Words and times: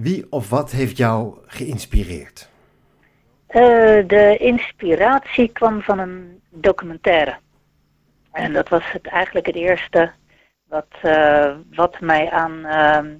Wie 0.00 0.26
of 0.30 0.50
wat 0.50 0.70
heeft 0.70 0.96
jou 0.96 1.34
geïnspireerd? 1.46 2.48
Eh, 3.46 3.60
de 4.06 4.36
inspiratie 4.38 5.48
kwam 5.48 5.82
van 5.82 5.98
een 5.98 6.40
documentaire. 6.48 7.36
En 8.32 8.52
dat 8.52 8.68
was 8.68 8.92
het, 8.92 9.06
eigenlijk 9.06 9.46
het 9.46 9.54
eerste 9.54 10.10
wat, 10.68 10.86
eh, 11.02 11.54
wat 11.74 12.00
mij 12.00 12.30
aan, 12.30 12.64
ehm, 12.64 13.14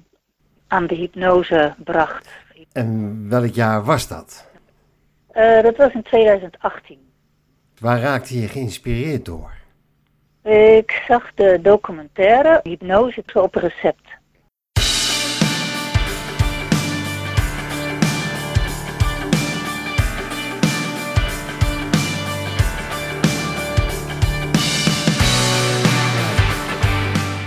aan 0.67 0.87
de 0.87 0.95
hypnose 0.95 1.73
bracht. 1.77 2.29
En 2.71 3.29
welk 3.29 3.53
jaar 3.53 3.83
was 3.83 4.07
dat? 4.07 4.49
Eh, 5.27 5.61
dat 5.61 5.75
was 5.77 5.93
in 5.93 6.03
2018. 6.03 6.99
Waar 7.79 7.99
raakte 7.99 8.39
je 8.41 8.47
geïnspireerd 8.47 9.25
door? 9.25 9.53
Ik 10.43 11.03
zag 11.07 11.33
de 11.33 11.59
documentaire 11.61 12.59
Hypnose 12.63 13.23
op 13.33 13.55
recept. 13.55 14.19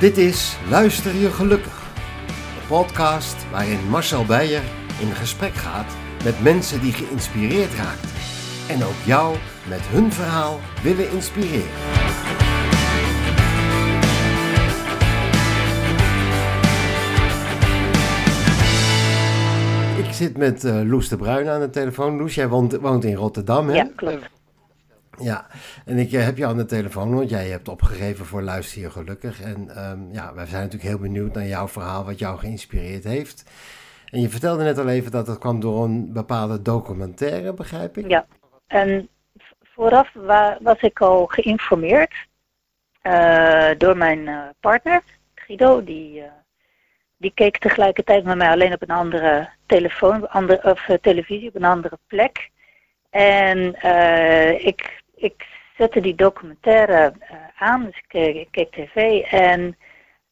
Dit 0.04 0.18
is 0.18 0.56
Luister 0.68 1.14
je 1.14 1.30
gelukkig. 1.30 1.82
De 2.34 2.66
podcast 2.68 3.50
waarin 3.50 3.88
Marcel 3.88 4.24
Beijer 4.24 4.62
in 5.00 5.14
gesprek 5.14 5.54
gaat 5.54 5.96
met 6.24 6.42
mensen 6.42 6.80
die 6.80 6.92
geïnspireerd 6.92 7.74
raakten. 7.74 8.08
En 8.68 8.84
ook 8.84 9.04
jou 9.04 9.36
met 9.68 9.80
hun 9.80 10.12
verhaal 10.12 10.60
willen 10.82 11.10
inspireren. 11.10 11.68
Ik 20.06 20.12
zit 20.12 20.36
met 20.36 20.64
uh, 20.64 20.91
Loes 20.91 21.08
de 21.08 21.16
Bruin 21.16 21.48
aan 21.48 21.60
de 21.60 21.70
telefoon. 21.70 22.16
Loes, 22.16 22.34
jij 22.34 22.48
woont, 22.48 22.77
woont 22.77 23.05
in 23.05 23.14
Rotterdam, 23.14 23.69
hè? 23.69 23.75
Ja, 23.75 23.88
klopt. 23.97 24.33
Ja, 25.18 25.46
en 25.84 25.98
ik 25.98 26.12
eh, 26.12 26.24
heb 26.24 26.36
je 26.36 26.46
aan 26.46 26.56
de 26.56 26.64
telefoon, 26.64 27.14
want 27.14 27.30
jij 27.30 27.48
hebt 27.48 27.68
opgegeven 27.68 28.26
voor 28.26 28.42
Luister 28.42 28.80
je 28.80 28.90
gelukkig. 28.90 29.40
En 29.40 29.88
um, 29.90 30.08
ja, 30.12 30.34
wij 30.34 30.46
zijn 30.46 30.62
natuurlijk 30.62 30.90
heel 30.90 30.98
benieuwd 30.98 31.34
naar 31.34 31.46
jouw 31.46 31.68
verhaal, 31.68 32.04
wat 32.04 32.18
jou 32.18 32.38
geïnspireerd 32.38 33.04
heeft. 33.04 33.50
En 34.10 34.20
je 34.20 34.28
vertelde 34.28 34.62
net 34.62 34.78
al 34.78 34.88
even 34.88 35.10
dat 35.10 35.26
het 35.26 35.38
kwam 35.38 35.60
door 35.60 35.84
een 35.84 36.12
bepaalde 36.12 36.62
documentaire, 36.62 37.52
begrijp 37.52 37.96
ik? 37.96 38.08
Ja, 38.08 38.26
en 38.66 39.08
vooraf 39.62 40.12
was 40.60 40.80
ik 40.80 41.00
al 41.00 41.26
geïnformeerd 41.26 42.14
uh, 43.02 43.70
door 43.78 43.96
mijn 43.96 44.18
uh, 44.18 44.42
partner, 44.60 45.02
Guido. 45.34 45.84
Die, 45.84 46.22
die 47.16 47.32
keek 47.34 47.58
tegelijkertijd 47.58 48.24
met 48.24 48.36
mij 48.36 48.50
alleen 48.50 48.72
op 48.72 48.82
een 48.82 48.96
andere 48.96 49.48
telefoon, 49.66 50.30
andere, 50.30 50.70
of 50.70 50.88
televisie, 51.00 51.48
op 51.48 51.54
een 51.54 51.64
andere 51.64 51.98
plek. 52.06 52.50
En 53.10 53.74
ik 54.66 55.02
ik 55.25 55.47
zette 55.77 56.00
die 56.00 56.14
documentaire 56.14 57.12
uh, 57.20 57.36
aan, 57.56 57.84
dus 57.84 57.97
ik 57.97 58.05
keek, 58.08 58.36
ik 58.36 58.48
keek 58.50 58.72
tv 58.72 59.22
en 59.31 59.77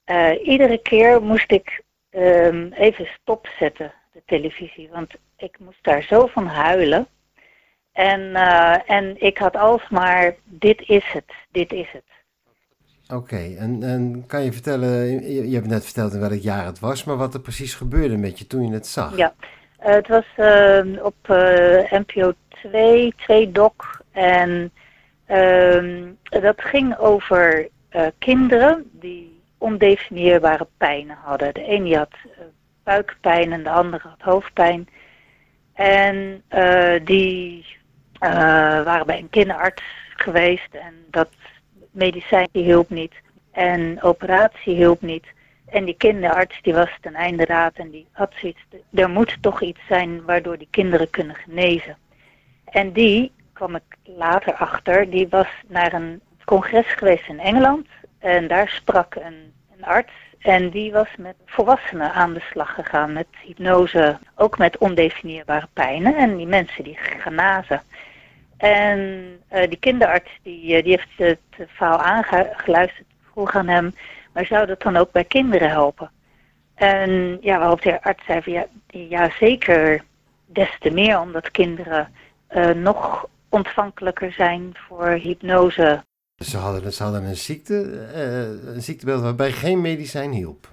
uh, 0.07 0.47
iedere 0.47 0.79
keer 0.79 1.23
moest 1.23 1.53
ik 1.53 1.83
um, 2.11 2.73
even 2.73 3.09
stopzetten, 3.21 3.93
de 4.13 4.23
televisie, 4.27 4.89
want 4.93 5.15
ik 5.37 5.59
moest 5.59 5.85
daar 5.85 6.03
zo 6.03 6.27
van 6.27 6.47
huilen. 6.47 7.07
En, 7.93 8.21
uh, 8.21 8.91
en 8.91 9.23
ik 9.23 9.39
had 9.39 9.57
alsmaar, 9.57 10.35
dit 10.45 10.83
is 10.89 11.05
het, 11.13 11.33
dit 11.51 11.73
is 11.73 11.89
het. 11.93 12.05
Oké, 13.07 13.15
okay, 13.15 13.57
en, 13.57 13.83
en 13.83 14.25
kan 14.27 14.45
je 14.45 14.53
vertellen, 14.53 15.07
je, 15.33 15.49
je, 15.49 15.55
hebt 15.55 15.67
net 15.67 15.85
verteld 15.85 16.13
in 16.13 16.21
welk 16.21 16.41
jaar 16.41 16.65
het 16.65 16.79
was, 16.79 17.05
maar 17.05 17.17
wat 17.17 17.35
er 17.35 17.41
precies 17.41 17.75
gebeurde 17.75 18.17
met 18.17 18.39
je 18.39 18.47
toen 18.47 18.67
je 18.67 18.73
het 18.73 18.87
zag? 18.87 19.17
Ja, 19.17 19.35
het 19.79 20.09
was 20.09 20.25
ehm, 20.37 20.97
op 20.97 21.17
NPO 21.91 22.33
2, 22.49 23.15
2 23.17 23.53
doc 23.53 23.73
en 24.13 24.73
dat 26.23 26.61
ging 26.61 26.99
over 26.99 27.69
uh, 27.91 28.07
kinderen 28.19 28.91
die 28.93 29.41
ondefinieerbare 29.59 30.67
pijnen 30.77 31.17
hadden. 31.23 31.55
De 31.55 31.65
ene 31.65 31.97
had 31.97 32.15
uh, 32.25 32.31
buikpijn 32.83 33.53
en 33.53 33.63
de 33.63 33.71
andere 33.71 34.09
had 34.09 34.21
hoofdpijn. 34.21 34.89
En 35.75 36.43
uh, 36.51 37.01
die 37.05 37.67
waren 38.85 39.07
bij 39.07 39.19
een 39.19 39.31
kinderarts 39.31 39.83
geweest 40.17 40.75
en 40.75 40.95
dat 41.11 41.29
medicijn 41.91 42.49
hielp 42.53 42.91
niet. 42.91 43.15
En 43.53 44.03
operatie 44.03 44.75
hielp 44.75 45.01
niet. 45.01 45.27
En 45.67 45.85
die 45.85 45.97
kinderarts 45.97 46.63
die 46.63 46.75
was 46.75 46.91
ten 47.01 47.15
einde 47.15 47.45
raad 47.45 47.75
en 47.75 47.91
die 47.91 48.07
had 48.13 48.33
zoiets, 48.37 48.61
er 48.95 49.11
moet 49.11 49.37
toch 49.41 49.63
iets 49.63 49.81
zijn 49.89 50.25
waardoor 50.25 50.59
die 50.59 50.69
kinderen 50.71 51.11
kunnen 51.11 51.37
genezen. 51.37 51.97
En 52.65 52.93
die 52.93 53.33
kwam 53.53 53.75
ik 53.75 53.97
later 54.05 54.55
achter, 54.55 55.11
die 55.11 55.29
was 55.29 55.49
naar 55.69 55.93
een 55.93 56.21
congres 56.45 56.87
geweest 56.87 57.29
in 57.29 57.41
Engeland. 57.41 57.87
En 58.19 58.49
daar 58.49 58.69
sprak 58.69 59.15
een, 59.15 59.53
een 59.77 59.85
arts. 59.85 60.13
En 60.39 60.71
die 60.71 60.93
was 60.93 61.09
met 61.19 61.35
volwassenen 61.47 62.13
aan 62.13 62.33
de 62.35 62.41
slag 62.51 62.75
gegaan 62.75 63.13
met 63.13 63.27
hypnose, 63.43 64.19
ook 64.35 64.59
met 64.59 64.79
ondefinieerbare 64.79 65.69
pijnen. 65.73 66.17
En 66.17 66.37
die 66.37 66.47
mensen 66.47 66.85
die 66.85 66.97
genazen. 66.97 67.83
En 68.57 68.99
uh, 69.53 69.69
die 69.69 69.79
kinderarts 69.79 70.31
die, 70.43 70.77
uh, 70.77 70.83
die 70.83 70.99
heeft 70.99 71.09
het 71.17 71.69
verhaal 71.69 71.99
aangeluisterd, 71.99 73.07
vroeg 73.33 73.55
aan 73.55 73.69
hem, 73.69 73.95
maar 74.33 74.47
zou 74.47 74.67
dat 74.67 74.83
dan 74.83 74.97
ook 74.97 75.13
bij 75.13 75.25
kinderen 75.25 75.69
helpen? 75.69 76.11
En 76.75 77.39
ja, 77.41 77.59
waarop 77.59 77.83
de 77.83 78.03
arts 78.03 78.25
zei 78.25 78.43
van 78.43 78.53
ja, 78.53 78.67
ja 78.87 79.31
zeker 79.39 80.05
des 80.47 80.77
te 80.81 80.91
meer, 80.91 81.21
omdat 81.21 81.51
kinderen 81.51 82.15
nog 82.75 83.29
ontvankelijker 83.53 84.33
zijn 84.33 84.75
voor 84.75 85.09
hypnose. 85.09 86.05
Ze 86.37 86.57
hadden, 86.57 86.93
ze 86.93 87.03
hadden 87.03 87.25
een, 87.25 87.37
ziekte, 87.37 88.09
uh, 88.15 88.75
een 88.75 88.83
ziektebeeld 88.83 89.23
waarbij 89.23 89.53
geen 89.53 89.81
medicijn 89.81 90.33
hielp. 90.33 90.73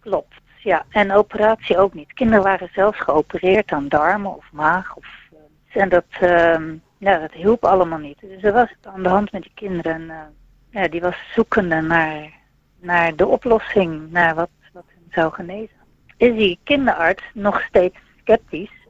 Klopt, 0.00 0.34
ja. 0.58 0.84
En 0.88 1.12
operatie 1.12 1.78
ook 1.78 1.94
niet. 1.94 2.12
Kinderen 2.12 2.42
waren 2.42 2.70
zelfs 2.74 3.00
geopereerd 3.00 3.72
aan 3.72 3.88
darmen 3.88 4.36
of 4.36 4.52
maag. 4.52 4.96
Of, 4.96 5.06
uh, 5.32 5.82
en 5.82 5.88
dat, 5.88 6.04
uh, 6.22 6.56
ja, 6.98 7.18
dat 7.18 7.32
hielp 7.32 7.64
allemaal 7.64 7.98
niet. 7.98 8.20
Dus 8.20 8.42
er 8.42 8.52
was 8.52 8.74
aan 8.82 9.02
de 9.02 9.08
hand 9.08 9.32
met 9.32 9.42
die 9.42 9.52
kinderen. 9.54 9.94
En, 9.94 10.10
eh, 10.10 10.82
ja, 10.82 10.88
die 10.88 11.00
was 11.00 11.16
zoekende 11.34 11.80
naar, 11.80 12.32
naar 12.80 13.16
de 13.16 13.26
oplossing, 13.26 14.10
naar 14.10 14.34
wat, 14.34 14.50
wat 14.72 14.84
hen 14.86 15.06
zou 15.10 15.32
genezen. 15.32 15.76
Is 16.16 16.36
die 16.36 16.58
kinderarts 16.64 17.24
nog 17.34 17.62
steeds 17.62 17.96
sceptisch? 18.22 18.80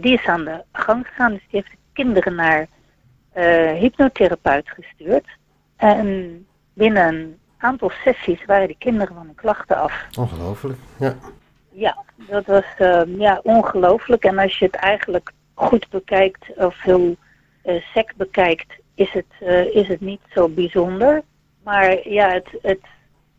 Die 0.00 0.18
is 0.18 0.26
aan 0.26 0.44
de 0.44 0.64
gang 0.72 1.06
gegaan, 1.06 1.32
dus 1.32 1.46
die 1.50 1.60
heeft 1.60 1.79
kinderen 1.92 2.34
naar 2.34 2.66
uh, 3.36 3.72
hypnotherapeut 3.72 4.70
gestuurd. 4.70 5.26
En 5.76 6.46
binnen 6.72 7.14
een 7.14 7.38
aantal 7.58 7.90
sessies 8.04 8.44
waren 8.44 8.66
die 8.66 8.76
kinderen 8.78 9.14
van 9.14 9.26
hun 9.26 9.34
klachten 9.34 9.76
af. 9.76 10.06
Ongelooflijk, 10.18 10.78
ja. 10.98 11.16
Ja, 11.72 12.04
dat 12.16 12.46
was 12.46 12.64
uh, 12.78 13.02
ja, 13.18 13.40
ongelooflijk. 13.42 14.24
En 14.24 14.38
als 14.38 14.58
je 14.58 14.64
het 14.64 14.74
eigenlijk 14.74 15.32
goed 15.54 15.88
bekijkt, 15.90 16.56
of 16.56 16.82
heel 16.82 17.16
uh, 17.64 17.82
sec 17.94 18.12
bekijkt, 18.16 18.72
is 18.94 19.10
het, 19.12 19.26
uh, 19.40 19.74
is 19.74 19.88
het 19.88 20.00
niet 20.00 20.20
zo 20.34 20.48
bijzonder. 20.48 21.22
Maar 21.62 22.08
ja, 22.08 22.32
het, 22.32 22.48
het, 22.62 22.80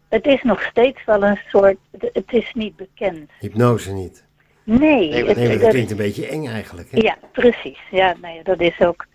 het 0.10 0.26
is 0.26 0.44
nog 0.44 0.62
steeds 0.62 1.06
wel 1.06 1.24
een 1.24 1.40
soort, 1.48 1.78
het, 1.92 2.10
het 2.14 2.32
is 2.34 2.54
niet 2.54 2.76
bekend. 2.76 3.32
Hypnose 3.40 3.94
niet? 3.94 4.26
Nee. 4.80 5.10
Nee, 5.10 5.26
het, 5.26 5.38
nee, 5.38 5.58
dat 5.58 5.70
klinkt 5.70 5.92
een 5.92 5.98
beetje 5.98 6.28
eng 6.28 6.48
eigenlijk. 6.48 6.92
Hè? 6.92 6.98
Ja, 6.98 7.18
precies. 7.32 7.80
Ja, 7.92 8.16
nee, 8.22 8.44
dat 8.44 8.60
is 8.60 8.80
ook 8.80 9.06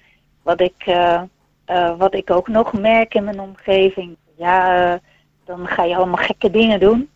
wat 0.43 0.61
ik, 0.61 0.87
uh, 0.87 1.23
uh, 1.71 1.99
wat 1.99 2.15
ik 2.15 2.31
ook 2.31 2.49
nog 2.49 2.73
merk 2.73 3.15
in 3.15 3.25
mijn 3.25 3.41
omgeving. 3.41 4.17
Ja, 4.37 4.93
uh, 4.93 4.99
dan 5.45 5.67
ga 5.67 5.85
je 5.85 5.97
allemaal 5.97 6.25
gekke 6.25 6.51
dingen 6.51 6.81
doen. 6.81 7.09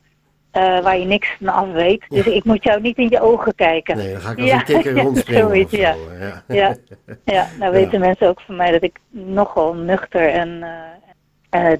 waar 0.52 0.98
je 0.98 1.04
niks 1.04 1.28
van 1.38 1.48
af 1.48 1.72
weet. 1.72 2.04
Dus 2.08 2.26
ik 2.26 2.44
moet 2.44 2.62
jou 2.62 2.80
niet 2.80 2.98
in 2.98 3.08
je 3.08 3.20
ogen 3.20 3.54
kijken. 3.54 3.96
Nee, 3.96 4.12
dan 4.12 4.20
ga 4.20 4.30
ik 4.30 4.38
als 4.40 4.48
ja. 4.48 4.58
een 4.58 4.64
kikker 4.64 4.98
rondspringen 5.02 5.42
Zoiets, 5.42 5.72
zo. 5.72 5.80
ja. 5.80 5.94
Ja. 6.18 6.44
ja. 6.48 6.76
ja, 7.34 7.48
nou 7.58 7.72
weten 7.72 8.00
mensen 8.00 8.28
ook 8.28 8.40
van 8.40 8.56
mij 8.56 8.70
dat 8.70 8.82
ik 8.82 8.98
nogal 9.10 9.74
nuchter 9.74 10.28
en 10.28 10.64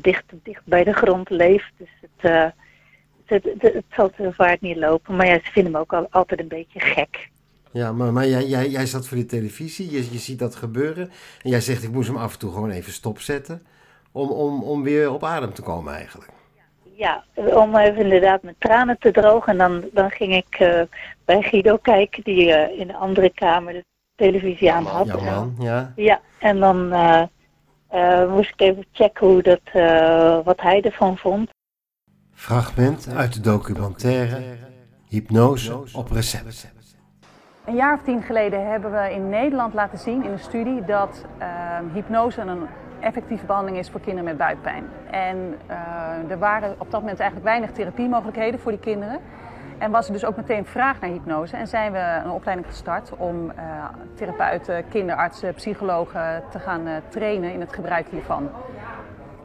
dicht, 0.00 0.24
dicht 0.42 0.62
bij 0.64 0.84
de 0.84 0.92
grond 0.92 1.30
leef. 1.30 1.70
Dus 1.76 1.88
het 2.00 2.52
het, 3.30 3.44
het, 3.44 3.72
het, 3.74 3.84
zal 3.96 4.10
te 4.10 4.32
vaart 4.32 4.60
niet 4.60 4.76
lopen. 4.76 5.16
Maar 5.16 5.26
ja, 5.26 5.34
ze 5.34 5.50
vinden 5.50 5.72
me 5.72 5.78
ook 5.78 5.92
al, 5.92 6.06
altijd 6.10 6.40
een 6.40 6.48
beetje 6.48 6.80
gek. 6.80 7.28
Ja, 7.72 7.92
maar, 7.92 8.12
maar 8.12 8.26
jij, 8.26 8.46
jij, 8.46 8.68
jij 8.68 8.86
zat 8.86 9.06
voor 9.06 9.16
de 9.16 9.26
televisie, 9.26 9.90
je, 9.90 10.12
je 10.12 10.18
ziet 10.18 10.38
dat 10.38 10.54
gebeuren. 10.54 11.10
En 11.42 11.50
jij 11.50 11.60
zegt, 11.60 11.82
ik 11.82 11.92
moest 11.92 12.08
hem 12.08 12.16
af 12.16 12.32
en 12.32 12.38
toe 12.38 12.52
gewoon 12.52 12.70
even 12.70 12.92
stopzetten. 12.92 13.62
Om, 14.12 14.30
om, 14.30 14.62
om 14.62 14.82
weer 14.82 15.12
op 15.12 15.24
adem 15.24 15.52
te 15.52 15.62
komen 15.62 15.94
eigenlijk. 15.94 16.30
Ja, 16.94 17.24
om 17.34 17.76
even 17.76 18.02
inderdaad 18.02 18.42
mijn 18.42 18.54
tranen 18.58 18.98
te 18.98 19.10
drogen. 19.10 19.52
En 19.52 19.58
dan, 19.58 19.84
dan 19.92 20.10
ging 20.10 20.34
ik 20.34 20.60
uh, 20.60 20.80
bij 21.24 21.42
Guido 21.42 21.76
kijken, 21.76 22.22
die 22.22 22.46
uh, 22.46 22.78
in 22.78 22.86
de 22.86 22.94
andere 22.94 23.30
kamer 23.30 23.72
de 23.72 23.84
televisie 24.14 24.72
aan 24.72 24.84
had. 24.84 25.06
Ja, 25.06 25.16
man, 25.16 25.56
ja. 25.58 25.92
Ja, 25.96 26.20
en 26.38 26.60
dan 26.60 26.92
uh, 27.92 28.32
moest 28.32 28.50
ik 28.50 28.60
even 28.60 28.84
checken 28.92 29.26
hoe 29.26 29.42
dat, 29.42 29.60
wat 30.44 30.60
hij 30.60 30.80
ervan 30.80 31.16
vond. 31.16 31.50
Fragment 32.40 33.08
uit 33.16 33.34
de 33.34 33.40
documentaire 33.40 34.42
Hypnose 35.08 35.82
op 35.92 36.10
recept. 36.10 36.72
Een 37.64 37.74
jaar 37.74 37.94
of 37.94 38.02
tien 38.02 38.22
geleden 38.22 38.70
hebben 38.70 38.92
we 38.92 39.12
in 39.12 39.28
Nederland 39.28 39.74
laten 39.74 39.98
zien 39.98 40.24
in 40.24 40.30
een 40.30 40.38
studie 40.38 40.84
dat 40.84 41.24
uh, 41.38 41.46
hypnose 41.92 42.40
een 42.40 42.66
effectieve 43.00 43.46
behandeling 43.46 43.78
is 43.78 43.90
voor 43.90 44.00
kinderen 44.00 44.24
met 44.24 44.36
buikpijn. 44.36 44.84
En 45.10 45.36
uh, 45.70 46.30
er 46.30 46.38
waren 46.38 46.74
op 46.78 46.90
dat 46.90 47.00
moment 47.00 47.18
eigenlijk 47.18 47.50
weinig 47.50 47.72
therapiemogelijkheden 47.72 48.60
voor 48.60 48.70
die 48.70 48.80
kinderen. 48.80 49.20
En 49.78 49.90
was 49.90 50.06
er 50.06 50.12
dus 50.12 50.24
ook 50.24 50.36
meteen 50.36 50.66
vraag 50.66 51.00
naar 51.00 51.10
hypnose. 51.10 51.56
En 51.56 51.68
zijn 51.68 51.92
we 51.92 52.20
een 52.24 52.30
opleiding 52.30 52.68
gestart 52.68 53.10
om 53.16 53.44
uh, 53.44 53.84
therapeuten, 54.14 54.88
kinderartsen, 54.88 55.54
psychologen 55.54 56.42
te 56.50 56.58
gaan 56.58 56.86
uh, 56.86 56.94
trainen 57.08 57.52
in 57.52 57.60
het 57.60 57.72
gebruik 57.72 58.06
hiervan. 58.10 58.50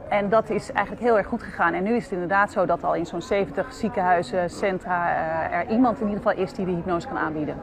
En 0.08 0.28
dat 0.28 0.50
is 0.50 0.72
eigenlijk 0.72 1.06
heel 1.06 1.16
erg 1.16 1.26
goed 1.26 1.42
gegaan. 1.42 1.74
En 1.74 1.82
nu 1.82 1.96
is 1.96 2.02
het 2.02 2.12
inderdaad 2.12 2.52
zo 2.52 2.66
dat 2.66 2.84
al 2.84 2.94
in 2.94 3.06
zo'n 3.06 3.22
70 3.22 3.74
ziekenhuizen, 3.74 4.50
centra, 4.50 5.10
uh, 5.10 5.56
er 5.58 5.70
iemand 5.70 6.00
in 6.00 6.08
ieder 6.08 6.22
geval 6.22 6.42
is 6.42 6.52
die 6.52 6.64
de 6.64 6.70
hypnose 6.70 7.06
kan 7.06 7.16
aanbieden. 7.16 7.56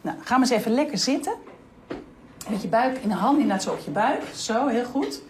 Nou, 0.00 0.16
ga 0.20 0.38
maar 0.38 0.48
eens 0.48 0.58
even 0.58 0.72
lekker 0.72 0.98
zitten. 0.98 1.32
Met 2.48 2.62
je 2.62 2.68
buik 2.68 2.98
in 2.98 3.08
de 3.08 3.14
hand, 3.14 3.38
inderdaad 3.38 3.62
zo 3.62 3.70
op 3.70 3.78
je 3.78 3.90
buik. 3.90 4.22
Zo, 4.34 4.66
heel 4.66 4.84
goed. 4.84 5.22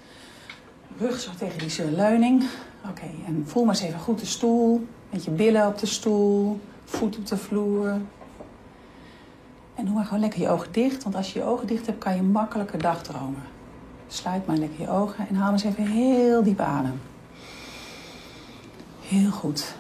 Rug 0.99 1.20
zo 1.20 1.31
tegen 1.38 1.58
die 1.58 1.90
leuning. 1.90 2.44
Oké, 2.88 3.11
en 3.26 3.44
voel 3.46 3.64
maar 3.64 3.75
eens 3.75 3.85
even 3.85 4.00
goed 4.00 4.20
de 4.20 4.26
stoel. 4.26 4.87
Met 5.11 5.25
je 5.25 5.31
billen 5.31 5.67
op 5.67 5.78
de 5.78 5.87
stoel, 5.87 6.61
voet 6.85 7.17
op 7.17 7.26
de 7.26 7.37
vloer. 7.37 7.88
En 9.75 9.85
doe 9.85 9.94
maar 9.94 10.05
gewoon 10.05 10.20
lekker 10.20 10.40
je 10.40 10.49
ogen 10.49 10.73
dicht. 10.73 11.02
Want 11.02 11.14
als 11.14 11.32
je 11.32 11.38
je 11.38 11.44
ogen 11.44 11.67
dicht 11.67 11.87
hebt, 11.87 11.99
kan 11.99 12.17
je 12.17 12.23
makkelijker 12.23 12.78
dagdromen. 12.78 13.43
Sluit 14.12 14.47
maar 14.47 14.56
lekker 14.56 14.81
je 14.81 14.91
ogen 14.91 15.29
en 15.29 15.35
haal 15.35 15.53
eens 15.53 15.64
even 15.64 15.87
heel 15.87 16.43
diep 16.43 16.61
adem. 16.61 17.00
Heel 19.00 19.31
goed. 19.31 19.75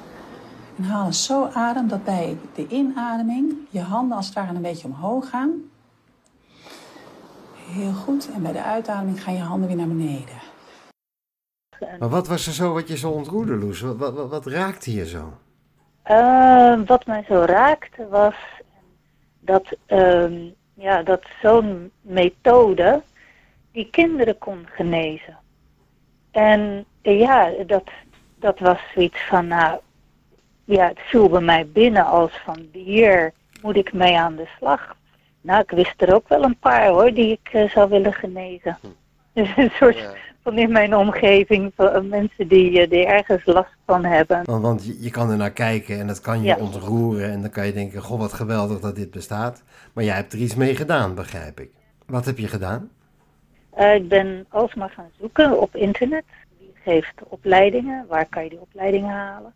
En 0.76 0.84
haal 0.84 1.06
eens 1.06 1.24
zo 1.24 1.48
adem 1.52 1.88
dat 1.88 2.04
bij 2.04 2.36
de 2.54 2.66
inademing 2.68 3.54
je 3.70 3.80
handen 3.80 4.16
als 4.16 4.26
het 4.26 4.34
ware 4.34 4.54
een 4.54 4.62
beetje 4.62 4.86
omhoog 4.86 5.28
gaan. 5.28 5.50
Heel 7.56 7.92
goed. 7.92 8.30
En 8.34 8.42
bij 8.42 8.52
de 8.52 8.62
uitademing 8.62 9.22
gaan 9.22 9.34
je 9.34 9.40
handen 9.40 9.68
weer 9.68 9.76
naar 9.76 9.88
beneden. 9.88 10.40
Maar 11.98 12.08
wat 12.08 12.28
was 12.28 12.46
er 12.46 12.52
zo 12.52 12.72
wat 12.72 12.88
je 12.88 12.96
zo 12.96 13.10
ontroerde, 13.10 13.56
Loes? 13.56 13.80
Wat, 13.80 13.96
wat, 13.96 14.30
wat 14.30 14.46
raakte 14.46 14.94
je 14.94 15.06
zo? 15.06 15.32
Uh, 16.10 16.86
wat 16.86 17.06
mij 17.06 17.24
zo 17.28 17.34
raakte 17.34 18.08
was 18.08 18.34
dat, 19.40 19.76
uh, 19.88 20.52
ja, 20.74 21.02
dat 21.02 21.22
zo'n 21.42 21.90
methode 22.00 23.02
die 23.72 23.88
kinderen 23.90 24.38
kon 24.38 24.66
genezen. 24.70 25.38
En 26.30 26.84
ja, 27.02 27.50
dat, 27.66 27.90
dat 28.38 28.58
was 28.58 28.78
zoiets 28.94 29.20
van, 29.28 29.46
nou, 29.46 29.80
ja, 30.64 30.88
het 30.88 31.00
viel 31.00 31.28
bij 31.28 31.40
mij 31.40 31.66
binnen 31.66 32.06
als 32.06 32.40
van, 32.44 32.68
hier 32.72 33.32
moet 33.62 33.76
ik 33.76 33.92
mee 33.92 34.18
aan 34.18 34.36
de 34.36 34.48
slag. 34.56 34.96
Nou, 35.40 35.62
ik 35.62 35.70
wist 35.70 36.02
er 36.02 36.14
ook 36.14 36.28
wel 36.28 36.42
een 36.42 36.58
paar 36.58 36.88
hoor, 36.88 37.12
die 37.12 37.32
ik 37.32 37.52
uh, 37.52 37.68
zou 37.70 37.88
willen 37.90 38.12
genezen. 38.12 38.78
Hm. 38.80 38.86
Dus 39.34 39.56
een 39.56 39.70
soort 39.74 39.98
ja. 39.98 40.12
van 40.42 40.58
in 40.58 40.72
mijn 40.72 40.96
omgeving, 40.96 41.72
van 41.76 42.08
mensen 42.08 42.48
die, 42.48 42.88
die 42.88 43.06
ergens 43.06 43.44
last 43.44 43.76
van 43.86 44.04
hebben. 44.04 44.40
Want, 44.44 44.62
want 44.62 44.84
je, 44.86 45.02
je, 45.02 45.10
kan 45.10 45.30
er 45.30 45.36
naar 45.36 45.52
kijken 45.52 45.98
en 45.98 46.06
dat 46.06 46.20
kan 46.20 46.40
je 46.40 46.46
ja. 46.46 46.56
ontroeren 46.56 47.30
en 47.30 47.40
dan 47.40 47.50
kan 47.50 47.66
je 47.66 47.72
denken, 47.72 48.02
goh 48.02 48.18
wat 48.18 48.32
geweldig 48.32 48.80
dat 48.80 48.96
dit 48.96 49.10
bestaat. 49.10 49.62
Maar 49.92 50.04
jij 50.04 50.14
hebt 50.14 50.32
er 50.32 50.38
iets 50.38 50.54
mee 50.54 50.76
gedaan, 50.76 51.14
begrijp 51.14 51.60
ik. 51.60 51.70
Wat 52.06 52.24
heb 52.24 52.38
je 52.38 52.48
gedaan? 52.48 52.90
Uh, 53.78 53.94
ik 53.94 54.08
ben 54.08 54.46
alsmaar 54.48 54.90
gaan 54.90 55.10
zoeken 55.20 55.60
op 55.60 55.76
internet. 55.76 56.24
Wie 56.58 56.72
geeft 56.74 57.14
opleidingen? 57.28 58.06
Waar 58.08 58.26
kan 58.26 58.44
je 58.44 58.50
die 58.50 58.60
opleidingen 58.60 59.10
halen? 59.10 59.52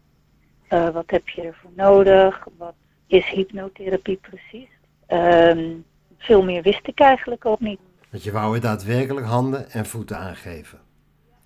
Uh, 0.70 0.88
wat 0.88 1.10
heb 1.10 1.28
je 1.28 1.42
ervoor 1.42 1.70
nodig? 1.74 2.46
Wat 2.56 2.74
is 3.06 3.28
hypnotherapie 3.28 4.20
precies? 4.30 4.68
Uh, 5.08 5.74
veel 6.18 6.42
meer 6.42 6.62
wist 6.62 6.86
ik 6.86 7.00
eigenlijk 7.00 7.44
ook 7.44 7.60
niet. 7.60 7.80
Want 8.10 8.24
je 8.24 8.32
wou 8.32 8.54
er 8.54 8.60
daadwerkelijk 8.60 9.26
handen 9.26 9.70
en 9.70 9.86
voeten 9.86 10.18
aangeven? 10.18 10.78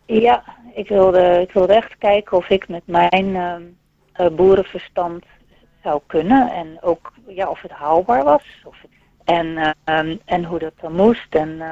Ja, 0.07 0.45
ik 0.75 0.89
wilde, 0.89 1.41
ik 1.41 1.53
wilde 1.53 1.75
echt 1.75 1.99
kijken 1.99 2.37
of 2.37 2.49
ik 2.49 2.69
met 2.69 2.83
mijn 2.87 3.35
uh, 3.35 4.27
boerenverstand 4.29 5.25
zou 5.83 6.01
kunnen. 6.07 6.51
En 6.53 6.79
ook 6.81 7.13
ja, 7.27 7.49
of 7.49 7.63
het 7.63 7.71
haalbaar 7.71 8.25
was. 8.25 8.63
Of 8.65 8.77
het, 8.81 8.91
en, 9.25 9.77
en 10.25 10.45
hoe 10.45 10.59
dat 10.59 10.73
dan 10.81 10.93
moest. 10.93 11.35
En 11.35 11.63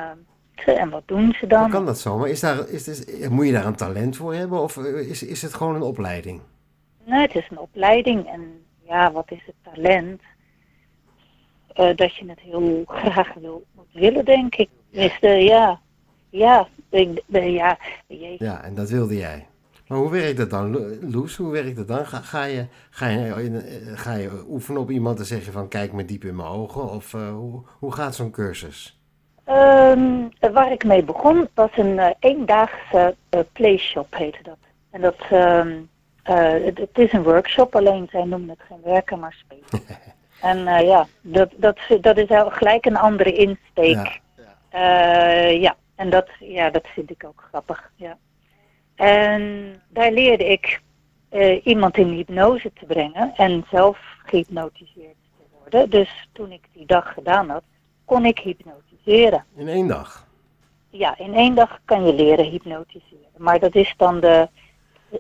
en 0.66 0.90
wat 0.90 1.02
doen 1.06 1.34
ze 1.40 1.46
dan? 1.46 1.60
Hoe 1.62 1.70
kan 1.70 1.86
dat 1.86 1.98
zo? 1.98 2.18
Maar 2.18 2.28
is 2.28 2.40
daar, 2.40 2.68
is, 2.68 2.88
is, 2.88 3.28
moet 3.28 3.46
je 3.46 3.52
daar 3.52 3.66
een 3.66 3.76
talent 3.76 4.16
voor 4.16 4.34
hebben 4.34 4.60
of 4.60 4.76
is, 4.76 5.22
is 5.22 5.42
het 5.42 5.54
gewoon 5.54 5.74
een 5.74 5.82
opleiding? 5.82 6.40
Nee, 7.04 7.20
het 7.20 7.34
is 7.34 7.48
een 7.50 7.58
opleiding 7.58 8.26
en 8.26 8.64
ja, 8.86 9.12
wat 9.12 9.30
is 9.30 9.42
het 9.46 9.54
talent? 9.74 10.20
Uh, 11.76 11.96
dat 11.96 12.16
je 12.16 12.24
het 12.26 12.40
heel 12.40 12.82
graag 12.86 13.34
wil, 13.34 13.64
moet 13.74 13.92
willen, 13.92 14.24
denk 14.24 14.54
ik. 14.54 14.68
Dus, 14.90 15.18
uh, 15.20 15.46
ja, 15.46 15.80
ja, 16.30 16.68
ik, 16.90 17.22
uh, 17.26 17.54
ja, 17.54 17.78
ja, 18.38 18.62
en 18.62 18.74
dat 18.74 18.90
wilde 18.90 19.16
jij. 19.16 19.46
Maar 19.86 19.98
hoe 19.98 20.10
werkt 20.10 20.36
dat 20.36 20.50
dan, 20.50 20.70
Loes? 21.10 21.36
Hoe 21.36 21.52
werkt 21.52 21.76
dat 21.76 21.88
dan? 21.88 22.06
Ga, 22.06 22.20
ga, 22.20 22.44
je, 22.44 22.66
ga, 22.90 23.08
je, 23.08 23.92
ga 23.94 24.14
je 24.14 24.44
oefenen 24.48 24.80
op 24.80 24.90
iemand 24.90 25.18
en 25.18 25.24
zeggen 25.24 25.52
van 25.52 25.68
kijk 25.68 25.92
me 25.92 26.04
diep 26.04 26.24
in 26.24 26.36
mijn 26.36 26.48
ogen? 26.48 26.90
Of 26.90 27.12
hoe, 27.12 27.62
hoe 27.78 27.92
gaat 27.92 28.14
zo'n 28.14 28.30
cursus? 28.30 28.97
Um, 29.50 30.28
waar 30.52 30.72
ik 30.72 30.84
mee 30.84 31.02
begon 31.02 31.48
was 31.54 31.70
een 31.76 31.96
uh, 31.96 32.10
eendaagse 32.18 33.16
uh, 33.30 33.40
playshop 33.52 34.14
heette 34.14 34.42
dat. 34.42 34.58
En 34.90 35.00
dat 35.00 35.16
um, 35.32 35.88
uh, 36.30 36.64
het, 36.64 36.78
het, 36.78 36.98
is 36.98 37.12
een 37.12 37.22
workshop, 37.22 37.76
alleen 37.76 38.08
zij 38.10 38.24
noemen 38.24 38.48
het 38.48 38.60
geen 38.68 38.80
werken, 38.84 39.18
maar 39.18 39.32
spelen. 39.32 39.86
en 40.40 40.86
ja, 40.86 41.06
dat, 41.20 41.50
dat, 41.56 41.78
dat 42.00 42.16
is 42.16 42.26
gelijk 42.30 42.86
een 42.86 42.96
andere 42.96 43.32
insteek. 43.32 44.20
Ja. 44.70 45.40
ja, 45.48 45.76
en 45.94 46.10
dat, 46.10 46.28
ja, 46.38 46.70
dat 46.70 46.86
vind 46.86 47.10
ik 47.10 47.24
ook 47.24 47.44
grappig. 47.48 47.90
Ja. 47.96 48.16
En 48.94 49.74
daar 49.88 50.12
leerde 50.12 50.44
ik 50.44 50.80
iemand 51.62 51.96
in 51.96 52.08
hypnose 52.08 52.72
te 52.72 52.84
brengen 52.86 53.32
en 53.36 53.64
zelf 53.70 53.98
gehypnotiseerd 54.24 55.16
te 55.36 55.44
worden. 55.58 55.90
Dus 55.90 56.28
toen 56.32 56.52
ik 56.52 56.62
die 56.72 56.86
dag 56.86 57.12
gedaan 57.12 57.48
had, 57.50 57.62
kon 58.04 58.24
ik 58.24 58.38
hypnotiseren 58.38 58.87
hypnotiseren. 59.04 59.44
In 59.56 59.68
één 59.68 59.86
dag? 59.86 60.26
Ja, 60.90 61.18
in 61.18 61.34
één 61.34 61.54
dag 61.54 61.80
kan 61.84 62.06
je 62.06 62.14
leren 62.14 62.44
hypnotiseren. 62.44 63.30
Maar 63.36 63.58
dat 63.58 63.74
is 63.74 63.94
dan 63.96 64.20
de, 64.20 64.48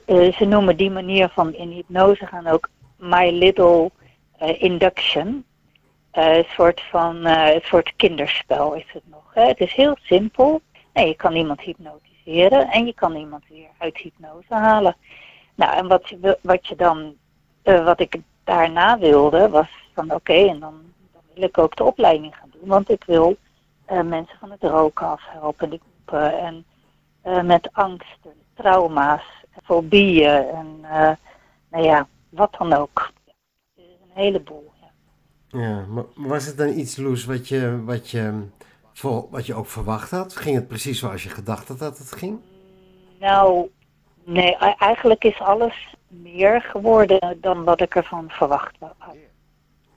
uh, 0.06 0.32
ze 0.32 0.44
noemen 0.44 0.76
die 0.76 0.90
manier 0.90 1.28
van 1.28 1.54
in 1.54 1.70
hypnose 1.70 2.26
gaan 2.26 2.46
ook 2.46 2.68
my 2.96 3.30
little 3.30 3.90
uh, 4.42 4.62
induction. 4.62 5.44
Uh, 6.14 6.36
een 6.36 6.44
soort 6.48 6.80
van 6.90 7.24
een 7.24 7.60
soort 7.62 7.92
kinderspel 7.96 8.74
is 8.74 8.86
het 8.92 9.02
nog. 9.10 9.34
Hè? 9.34 9.46
Het 9.46 9.60
is 9.60 9.72
heel 9.72 9.96
simpel. 10.02 10.60
Nee, 10.92 11.06
je 11.06 11.14
kan 11.14 11.34
iemand 11.34 11.60
hypnotiseren 11.60 12.70
en 12.70 12.86
je 12.86 12.94
kan 12.94 13.16
iemand 13.16 13.44
weer 13.48 13.68
uit 13.78 13.98
hypnose 13.98 14.54
halen. 14.54 14.96
Nou, 15.54 15.76
en 15.76 15.88
wat 15.88 16.08
je, 16.08 16.38
wat 16.42 16.66
je 16.66 16.76
dan, 16.76 17.14
wat 17.62 18.00
ik 18.00 18.16
daarna 18.44 18.98
wilde, 18.98 19.48
was 19.48 19.68
van 19.94 20.04
oké, 20.04 20.14
okay, 20.14 20.48
en 20.48 20.60
dan, 20.60 20.74
dan 21.12 21.22
wil 21.34 21.42
ik 21.42 21.58
ook 21.58 21.76
de 21.76 21.84
opleiding 21.84 22.36
gaan 22.36 22.50
doen. 22.52 22.68
Want 22.68 22.90
ik 22.90 23.04
wil 23.04 23.36
uh, 23.92 24.02
mensen 24.02 24.38
van 24.38 24.50
het 24.50 24.62
roken 24.62 25.06
afhelpen, 25.06 25.70
die 25.70 25.80
groepen. 25.80 26.38
En 26.38 26.64
uh, 27.26 27.42
met 27.42 27.68
angsten, 27.72 28.32
trauma's, 28.54 29.22
fobieën 29.64 30.48
en 30.48 30.78
uh, 30.82 31.10
nou 31.70 31.84
ja, 31.84 32.08
wat 32.28 32.54
dan 32.58 32.72
ook. 32.72 33.12
Een 33.76 34.24
heleboel. 34.24 34.72
Ja, 34.80 35.58
ja 35.58 35.84
maar 35.88 36.04
was 36.14 36.46
het 36.46 36.56
dan 36.56 36.68
iets, 36.68 36.96
Loes, 36.96 37.24
wat 37.24 37.48
je, 37.48 37.84
wat, 37.84 38.10
je, 38.10 38.46
voor, 38.92 39.26
wat 39.30 39.46
je 39.46 39.54
ook 39.54 39.66
verwacht 39.66 40.10
had? 40.10 40.36
Ging 40.36 40.54
het 40.54 40.68
precies 40.68 40.98
zoals 40.98 41.22
je 41.22 41.28
gedacht 41.28 41.68
had 41.68 41.78
dat 41.78 41.98
het 41.98 42.12
ging? 42.12 42.38
Nou, 43.20 43.70
nee, 44.24 44.56
eigenlijk 44.56 45.24
is 45.24 45.40
alles 45.40 45.96
meer 46.08 46.62
geworden 46.62 47.38
dan 47.40 47.64
wat 47.64 47.80
ik 47.80 47.94
ervan 47.94 48.30
verwacht 48.30 48.76
had. 48.78 49.16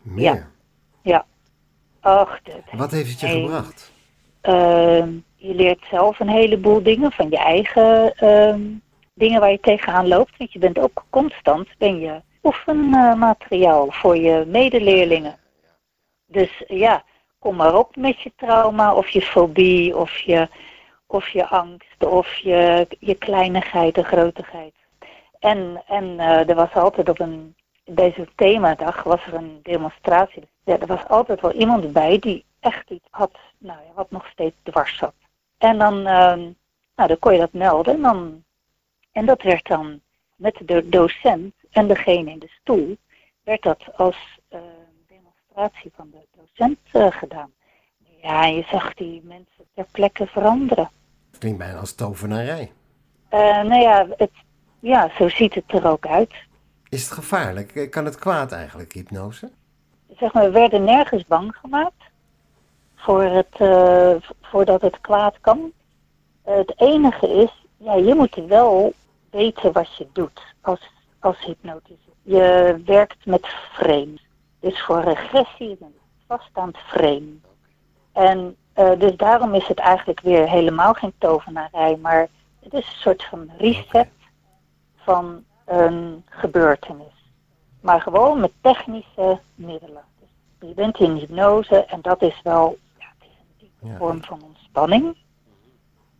Meer? 0.01 0.23
Ja. 0.23 0.47
ja. 1.01 1.25
Wat 2.71 2.91
heeft 2.91 3.09
het 3.09 3.19
je 3.19 3.27
gebracht? 3.27 3.91
Uh, 4.43 5.05
je 5.35 5.55
leert 5.55 5.83
zelf 5.89 6.19
een 6.19 6.29
heleboel 6.29 6.83
dingen 6.83 7.11
van 7.11 7.29
je 7.29 7.37
eigen 7.37 8.13
uh, 8.23 8.55
dingen 9.13 9.39
waar 9.39 9.51
je 9.51 9.59
tegenaan 9.59 10.07
loopt. 10.07 10.37
Want 10.37 10.53
je 10.53 10.59
bent 10.59 10.79
ook 10.79 11.05
constant 11.09 11.67
ben 11.77 11.99
je 11.99 12.21
oefenmateriaal 12.43 13.91
voor 13.91 14.17
je 14.17 14.43
medeleerlingen. 14.47 15.37
Dus 16.25 16.63
ja, 16.67 17.03
kom 17.39 17.55
maar 17.55 17.75
op 17.75 17.95
met 17.95 18.21
je 18.21 18.31
trauma 18.35 18.93
of 18.93 19.09
je 19.09 19.21
fobie 19.21 19.97
of 19.97 20.17
je, 20.17 20.49
of 21.07 21.29
je 21.29 21.47
angst 21.47 22.05
of 22.05 22.35
je, 22.35 22.87
je 22.99 23.15
kleinigheid 23.15 23.97
en 23.97 24.05
grotigheid. 24.05 24.73
En, 25.39 25.83
en 25.87 26.03
uh, 26.03 26.49
er 26.49 26.55
was 26.55 26.73
altijd 26.73 27.09
op 27.09 27.19
een 27.19 27.55
deze 27.83 28.27
themadag 28.35 29.03
was 29.03 29.25
er 29.25 29.33
een 29.33 29.59
demonstratie. 29.63 30.47
Ja, 30.63 30.79
er 30.79 30.87
was 30.87 31.07
altijd 31.07 31.41
wel 31.41 31.53
iemand 31.53 31.93
bij 31.93 32.19
die 32.19 32.45
echt 32.59 32.89
iets 32.89 33.07
had, 33.09 33.37
nou 33.57 33.79
ja, 33.79 33.93
wat 33.93 34.11
nog 34.11 34.27
steeds 34.27 34.55
dwars 34.63 34.97
zat. 34.97 35.13
En 35.57 35.77
dan, 35.77 35.97
uh, 35.97 36.35
nou, 36.95 37.07
dan 37.07 37.19
kon 37.19 37.33
je 37.33 37.39
dat 37.39 37.53
melden. 37.53 37.93
En, 37.93 38.01
dan, 38.01 38.43
en 39.11 39.25
dat 39.25 39.41
werd 39.41 39.67
dan 39.67 40.01
met 40.35 40.61
de 40.65 40.89
docent 40.89 41.53
en 41.71 41.87
degene 41.87 42.31
in 42.31 42.39
de 42.39 42.51
stoel, 42.61 42.97
werd 43.43 43.61
dat 43.61 43.97
als 43.97 44.39
uh, 44.53 44.59
demonstratie 45.07 45.91
van 45.95 46.09
de 46.11 46.27
docent 46.37 46.79
uh, 46.93 47.07
gedaan. 47.19 47.51
Ja, 48.21 48.45
je 48.45 48.63
zag 48.63 48.93
die 48.93 49.21
mensen 49.23 49.65
ter 49.75 49.85
plekke 49.91 50.27
veranderen. 50.27 50.89
Klinkt 51.39 51.57
bijna 51.57 51.79
als 51.79 51.95
tovenarij. 51.95 52.71
Uh, 53.33 53.39
nou 53.61 53.81
ja, 53.81 54.07
het, 54.17 54.31
ja, 54.79 55.11
zo 55.17 55.29
ziet 55.29 55.53
het 55.53 55.71
er 55.71 55.87
ook 55.87 56.07
uit. 56.07 56.33
Is 56.91 57.03
het 57.03 57.11
gevaarlijk? 57.11 57.87
Kan 57.91 58.05
het 58.05 58.15
kwaad 58.15 58.51
eigenlijk, 58.51 58.93
hypnose? 58.93 59.51
Zeg 60.17 60.33
maar, 60.33 60.43
we 60.43 60.51
werden 60.51 60.83
nergens 60.83 61.25
bang 61.25 61.55
gemaakt 61.55 62.03
voor 62.95 63.23
het, 63.23 63.59
uh, 63.59 64.15
voordat 64.41 64.81
het 64.81 65.01
kwaad 65.01 65.35
kan. 65.41 65.71
Uh, 66.47 66.55
het 66.55 66.73
enige 66.75 67.27
is, 67.27 67.65
ja, 67.77 67.93
je 67.93 68.15
moet 68.15 68.35
wel 68.47 68.93
weten 69.29 69.71
wat 69.71 69.95
je 69.95 70.07
doet 70.13 70.41
als, 70.61 70.91
als 71.19 71.39
hypnotiseur. 71.39 72.13
Je 72.21 72.81
werkt 72.85 73.25
met 73.25 73.47
frames. 73.73 74.25
Dus 74.59 74.81
voor 74.81 75.01
regressie 75.01 75.77
een 75.79 75.95
vaststaand 76.27 76.77
frame. 76.77 77.33
En 78.11 78.55
uh, 78.77 78.99
dus 78.99 79.15
daarom 79.15 79.53
is 79.53 79.67
het 79.67 79.79
eigenlijk 79.79 80.19
weer 80.19 80.49
helemaal 80.49 80.93
geen 80.93 81.13
tovenarij, 81.17 81.97
maar 82.01 82.27
het 82.59 82.73
is 82.73 82.85
een 82.87 82.99
soort 82.99 83.23
van 83.23 83.51
reset 83.57 84.09
van 84.95 85.43
een 85.71 86.23
gebeurtenis. 86.29 87.31
Maar 87.81 88.01
gewoon 88.01 88.39
met 88.39 88.51
technische 88.61 89.39
middelen. 89.55 90.03
Dus 90.19 90.69
je 90.69 90.75
bent 90.75 90.99
in 90.99 91.15
hypnose 91.15 91.85
en 91.85 92.01
dat 92.01 92.21
is 92.21 92.39
wel 92.43 92.77
ja, 92.99 93.05
het 93.19 93.27
is 93.27 93.37
een 93.39 93.69
diepe 93.81 93.97
vorm 93.97 94.23
van 94.23 94.41
ontspanning. 94.43 95.17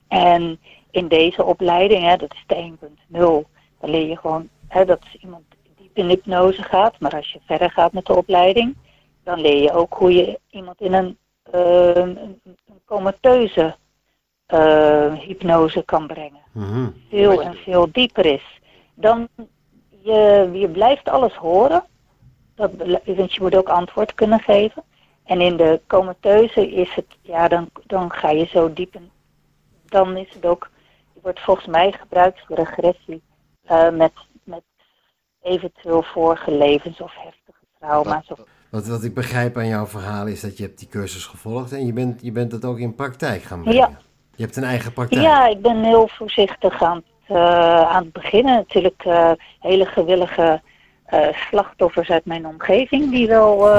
En 0.08 0.60
in 0.92 1.08
deze 1.08 1.44
opleiding, 1.44 2.04
hè, 2.04 2.16
dat 2.18 2.34
is 2.34 2.44
de 2.48 2.56
1.0, 2.56 3.50
dan 3.80 3.90
leer 3.90 4.08
je 4.08 4.18
gewoon 4.18 4.50
hè, 4.68 4.86
dat 4.86 5.02
iemand 5.20 5.44
diep 5.78 5.98
in 5.98 6.08
hypnose 6.08 6.64
gaat. 6.64 7.00
Maar 7.00 7.16
als 7.16 7.32
je 7.32 7.40
verder 7.46 7.72
gaat 7.72 7.94
met 7.94 8.06
de 8.06 8.16
opleiding, 8.16 8.76
dan 9.24 9.42
leer 9.42 9.62
je 9.62 9.74
ook 9.74 9.94
hoe 9.94 10.14
je 10.14 10.40
iemand 10.50 10.82
in 10.82 10.94
een, 10.94 11.18
uh, 11.56 11.96
een, 11.96 12.40
een 12.44 12.58
comateuze 12.86 13.76
uh, 14.54 15.14
hypnose 15.14 15.84
kan 15.84 16.08
brengen. 16.08 16.42
Mm-hmm. 16.52 16.94
Veel 17.10 17.42
en 17.42 17.54
veel 17.54 17.92
dieper 17.92 18.26
is. 18.26 18.61
Dan, 18.94 19.28
je, 19.90 20.50
je 20.54 20.70
blijft 20.70 21.10
alles 21.10 21.36
horen. 21.36 21.84
Dat, 22.56 22.72
want 23.06 23.34
je 23.34 23.42
moet 23.42 23.56
ook 23.56 23.70
antwoord 23.70 24.14
kunnen 24.14 24.40
geven. 24.40 24.84
En 25.24 25.42
in 25.42 25.58
de 25.58 25.82
comateuze 25.88 26.72
is 26.72 26.96
het, 26.96 27.06
ja, 27.22 27.48
dan, 27.48 27.70
dan 27.86 28.12
ga 28.12 28.30
je 28.30 28.46
zo 28.46 28.74
diep 28.74 28.96
in. 28.96 29.10
Dan 29.86 30.18
is 30.18 30.34
het 30.34 30.46
ook, 30.46 30.70
die 31.14 31.22
wordt 31.22 31.40
volgens 31.40 31.68
mij 31.68 31.92
gebruikt 31.92 32.40
voor 32.46 32.56
regressie. 32.56 33.22
Uh, 33.72 33.90
met, 33.90 34.12
met 34.44 34.64
eventueel 35.42 36.04
vorige 36.04 36.52
levens 36.52 37.02
of 37.02 37.14
heftige 37.16 37.66
trauma's. 37.80 38.32
Of, 38.32 38.40
wat, 38.70 38.88
wat 38.88 39.04
ik 39.04 39.14
begrijp 39.14 39.58
aan 39.58 39.68
jouw 39.68 39.86
verhaal 39.86 40.28
is 40.28 40.42
dat 40.42 40.58
je 40.58 40.64
hebt 40.64 40.80
die 40.80 40.88
cursus 40.88 41.26
gevolgd 41.26 41.72
en 41.72 41.86
je 41.86 41.94
bent, 41.94 42.22
je 42.22 42.32
bent 42.32 42.52
het 42.52 42.66
ook 42.66 42.80
in 42.80 42.96
praktijk 42.96 43.44
gaan 43.44 43.62
brengen. 43.62 43.80
Ja. 43.80 44.00
Je 44.36 44.44
hebt 44.44 44.56
een 44.56 44.64
eigen 44.64 44.94
praktijk. 44.94 45.22
Ja, 45.22 45.48
ik 45.48 45.62
ben 45.62 45.84
heel 45.84 46.08
voorzichtig 46.08 46.82
aan 46.82 46.96
het, 46.96 47.06
aan 47.32 48.04
het 48.04 48.14
beginnen. 48.14 48.56
Natuurlijk 48.56 49.04
uh, 49.08 49.32
hele 49.60 49.86
gewillige 49.86 50.62
uh, 51.14 51.28
slachtoffers 51.34 52.10
uit 52.10 52.26
mijn 52.26 52.48
omgeving 52.48 53.12
die 53.12 53.28
wel 53.28 53.70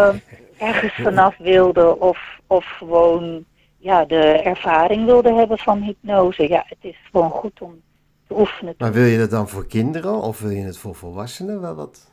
ergens 0.58 0.94
vanaf 0.94 1.36
wilden 1.38 2.00
of, 2.00 2.18
of 2.46 2.64
gewoon 2.64 3.44
ja, 3.78 4.04
de 4.04 4.24
ervaring 4.24 5.04
wilden 5.04 5.36
hebben 5.36 5.58
van 5.58 5.82
hypnose. 5.82 6.48
Ja, 6.48 6.64
het 6.66 6.78
is 6.80 6.96
gewoon 7.10 7.30
goed 7.30 7.60
om 7.60 7.80
te 8.28 8.38
oefenen. 8.38 8.74
Maar 8.78 8.92
wil 8.92 9.04
je 9.04 9.18
dat 9.18 9.30
dan 9.30 9.48
voor 9.48 9.66
kinderen 9.66 10.14
of 10.14 10.40
wil 10.40 10.50
je 10.50 10.64
het 10.64 10.78
voor 10.78 10.94
volwassenen? 10.94 11.60
Wel 11.60 11.74
wat? 11.74 12.10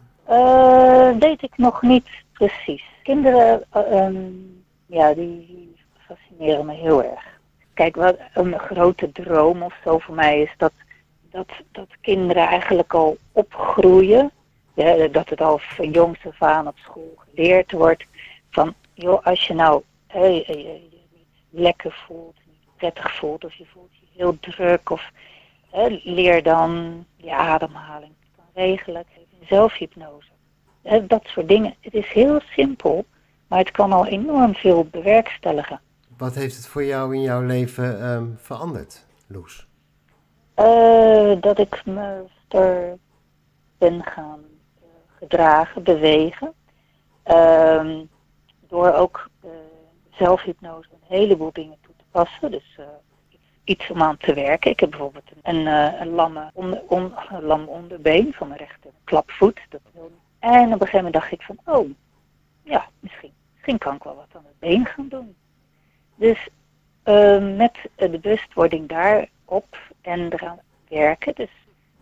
weet 1.20 1.44
ik 1.44 1.58
nog 1.58 1.82
niet 1.82 2.08
precies. 2.34 2.84
Kinderen, 3.04 3.64
um, 3.94 4.64
ja, 4.86 5.14
die 5.14 5.76
fascineren 6.08 6.66
me 6.66 6.74
heel 6.74 7.04
erg. 7.04 7.40
Kijk, 7.74 7.96
wat 7.96 8.18
een 8.34 8.60
grote 8.60 9.12
droom 9.12 9.62
of 9.62 9.76
zo 9.84 9.98
voor 9.98 10.16
mij 10.16 10.42
is 10.42 10.54
dat, 10.58 10.72
dat, 11.32 11.48
dat 11.72 11.88
kinderen 12.02 12.48
eigenlijk 12.48 12.94
al 12.94 13.18
opgroeien. 13.32 14.32
Dat 15.12 15.30
het 15.30 15.42
al 15.42 15.58
van 15.58 15.92
jongs 15.92 16.26
af 16.26 16.42
aan 16.42 16.68
op 16.68 16.78
school 16.78 17.14
geleerd 17.18 17.72
wordt. 17.72 18.06
Van, 18.50 18.74
joh, 18.94 19.26
als 19.26 19.48
je 19.48 19.54
nou 19.54 19.84
niet 20.14 21.00
lekker 21.50 22.04
voelt, 22.08 22.36
niet 22.46 22.76
prettig 22.76 23.16
voelt, 23.16 23.46
of 23.46 23.54
je 23.54 23.66
voelt 23.74 23.90
je 23.92 24.06
heel 24.16 24.40
druk, 24.40 24.90
of 24.90 25.12
leer 26.04 26.44
dan 26.44 27.06
je 27.16 27.36
ademhaling 27.36 28.14
kan 28.36 28.46
regelen. 28.54 29.06
Zelfhypnose. 29.48 30.30
Dat 31.08 31.26
soort 31.26 31.48
dingen. 31.48 31.76
Het 31.80 31.94
is 31.94 32.08
heel 32.12 32.42
simpel, 32.50 33.06
maar 33.48 33.60
het 33.60 33.72
kan 33.72 33.94
al 33.94 34.06
enorm 34.06 34.56
veel 34.56 34.86
bewerkstelligen. 34.92 35.82
Wat 36.18 36.36
heeft 36.36 36.56
het 36.56 36.68
voor 36.68 36.84
jou 36.84 37.16
in 37.16 37.22
jouw 37.22 37.42
leven 37.42 38.10
um, 38.10 38.38
veranderd, 38.42 39.06
Loes? 39.28 39.68
Uh, 40.60 41.42
dat 41.42 41.60
ik 41.60 41.86
me 41.86 42.24
er 42.48 42.98
ben 43.78 44.04
gaan 44.04 44.40
uh, 44.40 44.88
gedragen, 45.18 45.84
bewegen. 45.84 46.54
Uh, 47.28 48.00
door 48.68 48.94
ook 48.94 49.30
zelfhypnose 50.12 50.90
een 50.92 51.18
heleboel 51.18 51.52
dingen 51.54 51.78
toe 51.82 51.94
te 51.98 52.04
passen. 52.12 52.52
Dus 52.52 52.80
iets 53.64 53.90
om 53.90 54.02
aan 54.02 54.18
te 54.18 54.34
werken. 54.34 54.72
Ik 54.72 54.80
heb 54.80 54.90
bijvoorbeeld 54.90 55.32
een, 55.42 55.66
een 56.02 56.10
lamme 56.10 56.50
onder, 56.54 56.82
on, 56.88 57.14
een 57.30 57.44
lam 57.44 57.68
onderbeen 57.68 58.34
van 58.34 58.48
mijn 58.48 58.60
rechter 58.60 58.92
klapvoet. 59.04 59.60
Dat 59.70 59.82
en 60.40 60.66
op 60.66 60.72
een 60.72 60.88
gegeven 60.88 60.96
moment 60.96 61.14
dacht 61.14 61.32
ik 61.32 61.42
van, 61.42 61.58
oh, 61.66 61.90
ja, 62.64 62.90
misschien, 63.00 63.34
misschien 63.54 63.78
kan 63.78 63.96
ik 63.96 64.04
wel 64.04 64.16
wat 64.16 64.28
aan 64.34 64.46
het 64.46 64.60
been 64.60 64.86
gaan 64.86 65.08
doen. 65.08 65.36
Dus 66.16 66.48
met 67.56 67.78
de 67.96 68.20
bewustwording 68.20 68.88
daarop 69.50 69.78
en 70.02 70.34
eraan 70.34 70.60
werken. 70.90 71.36
Dus, 71.36 71.50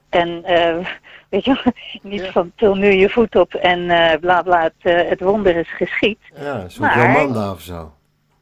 en 0.10 0.44
uh, 0.46 0.88
weet 1.30 1.46
je, 1.46 1.74
niet 2.01 2.25
ja. 2.25 2.32
van 2.32 2.51
til 2.56 2.75
nu 2.75 2.92
je 2.92 3.10
voet 3.10 3.36
op 3.36 3.54
en 3.54 3.80
uh, 3.80 4.13
bla 4.20 4.42
bla, 4.42 4.63
het, 4.63 4.74
uh, 4.84 5.10
het 5.10 5.20
wonder 5.22 5.56
is 5.56 5.75
geschied. 5.75 6.20
Ja, 6.36 6.70
zo'n 6.70 6.89
Jomanda 6.96 7.51
of 7.51 7.62
zo. 7.62 7.92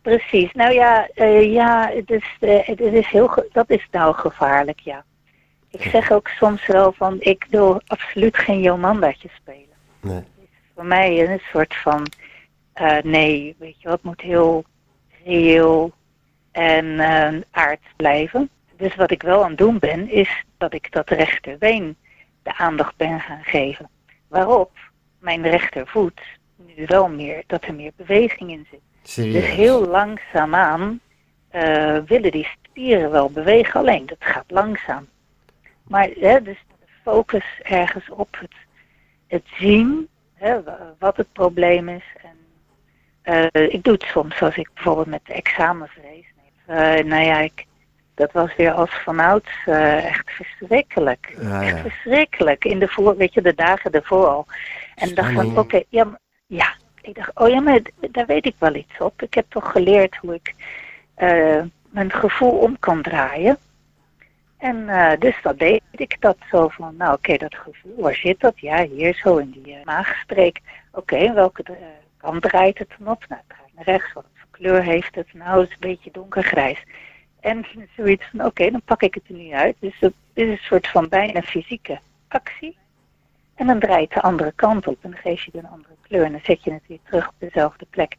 Precies. 0.01 0.53
Nou 0.53 0.73
ja, 0.73 1.07
ja 1.39 1.91
het 1.93 2.09
is, 2.09 2.37
het 2.65 2.79
is 2.79 3.07
heel, 3.07 3.45
dat 3.51 3.69
is 3.69 3.87
nou 3.91 4.15
gevaarlijk, 4.15 4.79
ja. 4.79 5.03
Ik 5.69 5.81
zeg 5.81 6.11
ook 6.11 6.27
soms 6.27 6.67
wel 6.67 6.91
van, 6.91 7.15
ik 7.19 7.47
wil 7.49 7.81
absoluut 7.87 8.37
geen 8.37 8.61
Jomandaatje 8.61 9.29
spelen. 9.35 9.75
Nee. 10.01 10.15
Het 10.15 10.25
is 10.37 10.49
voor 10.75 10.85
mij 10.85 11.29
een 11.29 11.41
soort 11.51 11.75
van, 11.75 12.07
nee, 13.03 13.55
weet 13.59 13.81
je 13.81 13.89
wat, 13.89 14.03
moet 14.03 14.21
heel 14.21 14.65
reëel 15.23 15.93
en 16.55 16.85
uh, 16.85 17.41
aard 17.51 17.81
blijven. 17.95 18.49
Dus 18.77 18.95
wat 18.95 19.11
ik 19.11 19.21
wel 19.21 19.43
aan 19.43 19.49
het 19.49 19.57
doen 19.57 19.79
ben, 19.79 20.09
is 20.09 20.43
dat 20.57 20.73
ik 20.73 20.91
dat 20.91 21.09
rechterbeen 21.09 21.97
de 22.43 22.57
aandacht 22.57 22.95
ben 22.95 23.19
gaan 23.19 23.43
geven. 23.43 23.89
Waarop 24.27 24.71
mijn 25.19 25.41
rechtervoet 25.41 26.21
nu 26.55 26.85
wel 26.85 27.09
meer, 27.09 27.43
dat 27.47 27.63
er 27.63 27.73
meer 27.73 27.91
beweging 27.95 28.51
in 28.51 28.67
zit. 28.71 28.79
Serieus? 29.03 29.33
Dus 29.33 29.55
heel 29.55 29.87
langzaamaan 29.87 30.99
uh, 31.55 31.97
willen 32.05 32.31
die 32.31 32.47
spieren 32.63 33.11
wel 33.11 33.29
bewegen, 33.29 33.79
alleen 33.79 34.05
dat 34.05 34.17
gaat 34.19 34.45
langzaam. 34.47 35.07
Maar 35.83 36.09
hè, 36.19 36.41
dus 36.41 36.57
de 36.67 36.85
focus 37.03 37.45
ergens 37.61 38.09
op 38.09 38.37
het, 38.39 38.53
het 39.27 39.45
zien, 39.57 40.07
hè, 40.33 40.59
wat 40.99 41.17
het 41.17 41.31
probleem 41.33 41.89
is 41.89 42.03
en 42.21 42.35
uh, 43.53 43.73
ik 43.73 43.83
doe 43.83 43.93
het 43.93 44.03
soms 44.03 44.41
als 44.41 44.55
ik 44.55 44.69
bijvoorbeeld 44.73 45.07
met 45.07 45.25
de 45.25 45.33
examenvrees. 45.33 46.25
Uh, 46.69 46.75
nou 46.77 47.23
ja, 47.23 47.39
ik, 47.39 47.65
dat 48.15 48.31
was 48.31 48.55
weer 48.55 48.71
als 48.71 48.89
vanouds 49.03 49.49
uh, 49.65 50.05
echt 50.05 50.31
verschrikkelijk. 50.31 51.35
Ja, 51.41 51.63
echt 51.63 51.79
verschrikkelijk. 51.79 52.65
In 52.65 52.79
de 52.79 52.87
voor, 52.87 53.17
weet 53.17 53.33
je, 53.33 53.41
de 53.41 53.55
dagen 53.55 53.91
ervoor 53.91 54.27
al. 54.27 54.45
En 54.95 55.15
dacht 55.15 55.33
van, 55.33 55.45
oké, 55.47 55.59
okay, 55.59 55.85
ja, 55.89 56.19
ja. 56.45 56.73
Ik 57.01 57.15
dacht, 57.15 57.31
oh 57.33 57.49
ja, 57.49 57.59
maar 57.59 57.79
daar 58.11 58.25
weet 58.25 58.45
ik 58.45 58.55
wel 58.57 58.75
iets 58.75 58.97
op. 58.97 59.21
Ik 59.21 59.33
heb 59.33 59.45
toch 59.49 59.71
geleerd 59.71 60.15
hoe 60.15 60.33
ik 60.33 60.55
mijn 61.89 62.11
gevoel 62.11 62.51
om 62.51 62.79
kan 62.79 63.01
draaien. 63.01 63.57
En 64.57 64.89
dus 65.19 65.35
dat 65.41 65.59
deed 65.59 65.81
ik 65.91 66.15
dat 66.19 66.37
zo 66.49 66.67
van, 66.67 66.95
nou 66.97 67.13
oké, 67.13 67.31
okay, 67.31 67.37
dat 67.37 67.55
gevoel, 67.55 68.01
waar 68.01 68.15
zit 68.15 68.39
dat? 68.39 68.59
Ja, 68.59 68.85
hier 68.85 69.13
zo 69.13 69.37
in 69.37 69.51
die 69.51 69.77
maagstreek. 69.83 70.59
Oké, 70.91 71.15
okay, 71.15 71.33
welke 71.33 71.63
kant 72.17 72.41
draait 72.41 72.77
het 72.77 72.89
dan 72.99 73.07
op? 73.07 73.25
Nou, 73.27 73.41
het 73.47 73.57
draait 73.57 73.75
naar 73.75 73.85
rechts. 73.85 74.13
Wat 74.13 74.25
voor 74.33 74.47
kleur 74.51 74.83
heeft 74.83 75.15
het? 75.15 75.33
Nou, 75.33 75.59
het 75.59 75.69
is 75.69 75.73
een 75.73 75.89
beetje 75.89 76.11
donkergrijs. 76.11 76.83
En 77.45 77.65
zoiets 77.95 78.25
van, 78.31 78.39
oké, 78.39 78.47
okay, 78.47 78.69
dan 78.69 78.81
pak 78.85 79.01
ik 79.01 79.13
het 79.13 79.23
er 79.27 79.35
nu 79.35 79.51
uit. 79.51 79.75
Dus 79.79 79.99
dat 79.99 80.13
is 80.33 80.47
een 80.47 80.57
soort 80.57 80.87
van 80.87 81.09
bijna 81.09 81.41
fysieke 81.41 81.99
actie. 82.27 82.77
En 83.55 83.67
dan 83.67 83.79
draait 83.79 84.13
de 84.13 84.21
andere 84.21 84.53
kant 84.55 84.87
op 84.87 84.97
en 85.01 85.11
dan 85.11 85.19
geef 85.19 85.43
je 85.43 85.51
er 85.51 85.59
een 85.59 85.69
andere 85.69 85.93
kleur. 86.01 86.23
En 86.23 86.31
dan 86.31 86.41
zet 86.43 86.63
je 86.63 86.73
het 86.73 86.81
weer 86.87 86.99
terug 87.03 87.27
op 87.27 87.33
dezelfde 87.37 87.85
plek. 87.89 88.15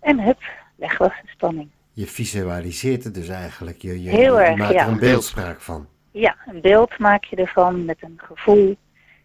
En 0.00 0.20
hup, 0.20 0.42
weg 0.74 0.98
was 0.98 1.12
de 1.22 1.28
spanning. 1.28 1.68
Je 1.92 2.06
visualiseert 2.06 3.04
het 3.04 3.14
dus 3.14 3.28
eigenlijk. 3.28 3.82
Je, 3.82 4.02
je, 4.02 4.10
Heel 4.10 4.38
je 4.38 4.44
erg, 4.44 4.56
maakt 4.56 4.72
ja. 4.72 4.82
er 4.84 4.88
een 4.88 4.98
beeldspraak 4.98 5.60
van. 5.60 5.86
Ja, 6.10 6.36
een 6.46 6.60
beeld 6.60 6.98
maak 6.98 7.24
je 7.24 7.36
ervan 7.36 7.84
met 7.84 7.96
een 8.00 8.20
gevoel. 8.22 8.76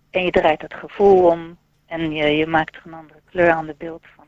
En 0.09 0.23
je 0.23 0.31
draait 0.31 0.61
dat 0.61 0.73
gevoel 0.73 1.25
om. 1.25 1.57
En 1.85 2.11
je, 2.11 2.25
je 2.25 2.47
maakt 2.47 2.75
er 2.75 2.81
een 2.85 2.93
andere 2.93 3.19
kleur 3.29 3.51
aan 3.51 3.65
de 3.65 3.75
beeld 3.77 4.03
van. 4.15 4.25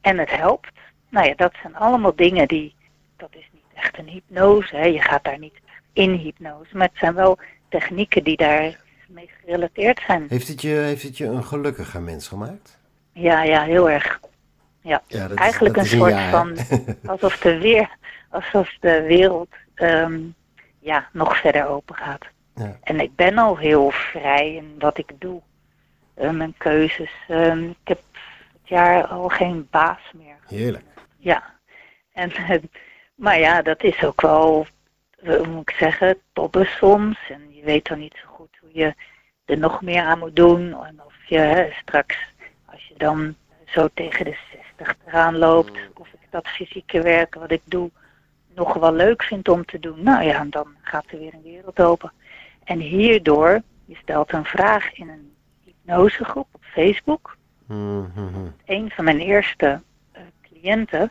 En 0.00 0.18
het 0.18 0.30
helpt. 0.30 0.72
Nou 1.08 1.26
ja, 1.26 1.34
dat 1.34 1.52
zijn 1.62 1.76
allemaal 1.76 2.16
dingen 2.16 2.48
die, 2.48 2.74
dat 3.16 3.28
is 3.30 3.48
niet 3.52 3.62
echt 3.74 3.98
een 3.98 4.08
hypnose. 4.08 4.76
Hè. 4.76 4.84
Je 4.84 5.00
gaat 5.02 5.24
daar 5.24 5.38
niet 5.38 5.58
in 5.92 6.10
hypnose. 6.12 6.76
Maar 6.76 6.88
het 6.88 6.98
zijn 6.98 7.14
wel 7.14 7.38
technieken 7.68 8.24
die 8.24 8.36
daar 8.36 8.80
mee 9.08 9.30
gerelateerd 9.40 10.00
zijn. 10.06 10.26
Heeft 10.28 10.48
het 10.48 10.60
je, 10.62 10.68
heeft 10.68 11.02
het 11.02 11.16
je 11.16 11.24
een 11.26 11.44
gelukkiger 11.44 12.02
mens 12.02 12.28
gemaakt? 12.28 12.78
Ja, 13.12 13.42
ja, 13.42 13.62
heel 13.62 13.90
erg. 13.90 14.20
Ja, 14.80 15.02
Ja, 15.06 15.20
dat 15.28 15.30
is- 15.30 15.36
eigenlijk 15.44 15.74
dat 15.74 15.84
een 15.84 15.90
soort 15.90 16.10
ja, 16.12 16.30
van, 16.30 16.56
alsof 17.12 17.38
de, 17.38 17.58
weer, 17.58 17.88
alsof 18.30 18.76
de 18.80 19.02
wereld 19.02 19.48
ehm, 19.74 20.20
ja, 20.78 21.08
nog 21.12 21.36
verder 21.36 21.66
open 21.68 21.94
gaat. 21.94 22.24
Ja. 22.54 22.78
En 22.82 23.00
ik 23.00 23.14
ben 23.16 23.38
al 23.38 23.56
heel 23.58 23.90
vrij 23.90 24.54
in 24.54 24.74
wat 24.78 24.98
ik 24.98 25.10
doe. 25.18 25.40
Eh, 26.14 26.30
mijn 26.30 26.54
keuzes. 26.58 27.10
Ehm, 27.28 27.62
ik 27.64 27.76
heb 27.84 27.98
het 28.12 28.68
jaar 28.68 29.06
al 29.06 29.28
geen 29.28 29.68
baas 29.70 29.98
meer. 30.14 30.36
Heerlijk. 30.48 30.84
Ja. 31.18 31.54
En, 32.12 32.30
eh, 32.32 32.62
maar 33.16 33.38
ja, 33.38 33.62
dat 33.62 33.82
is 33.82 34.04
ook 34.04 34.20
wel, 34.20 34.66
eh, 35.18 35.36
hoe 35.36 35.46
moet 35.46 35.70
ik 35.70 35.76
zeggen, 35.76 36.18
tobben 36.32 36.66
soms. 36.66 37.18
En 37.28 37.54
je 37.54 37.62
weet 37.64 37.88
dan 37.88 37.98
niet 37.98 38.16
zo 38.22 38.28
goed 38.28 38.56
hoe 38.60 38.70
je 38.72 38.94
er 39.44 39.58
nog 39.58 39.82
meer 39.82 40.02
aan 40.02 40.18
moet 40.18 40.36
doen. 40.36 40.84
En 40.84 41.00
of 41.06 41.14
je 41.26 41.38
hè, 41.38 41.70
straks, 41.80 42.16
als 42.64 42.86
je 42.86 42.94
dan 42.96 43.34
zo 43.66 43.88
tegen 43.94 44.24
de 44.24 44.36
60 44.76 44.96
eraan 45.06 45.36
loopt, 45.38 45.72
of 45.94 46.08
ik 46.12 46.18
dat 46.30 46.48
fysieke 46.48 47.02
werken 47.02 47.40
wat 47.40 47.50
ik 47.50 47.62
doe 47.64 47.90
nog 48.54 48.74
wel 48.74 48.92
leuk 48.92 49.22
vind 49.22 49.48
om 49.48 49.64
te 49.64 49.78
doen. 49.78 50.02
Nou 50.02 50.24
ja, 50.24 50.44
dan 50.44 50.74
gaat 50.82 51.04
er 51.10 51.18
weer 51.18 51.34
een 51.34 51.42
wereld 51.42 51.80
open. 51.80 52.12
En 52.64 52.78
hierdoor, 52.78 53.62
je 53.84 53.96
stelt 53.96 54.32
een 54.32 54.44
vraag 54.44 54.92
in 54.92 55.08
een 55.08 55.34
hypnosegroep 55.64 56.46
op 56.52 56.62
Facebook 56.64 57.36
Mhm. 57.66 58.46
een 58.64 58.90
van 58.90 59.04
mijn 59.04 59.20
eerste 59.20 59.80
eh, 60.12 60.22
cliënten, 60.42 61.10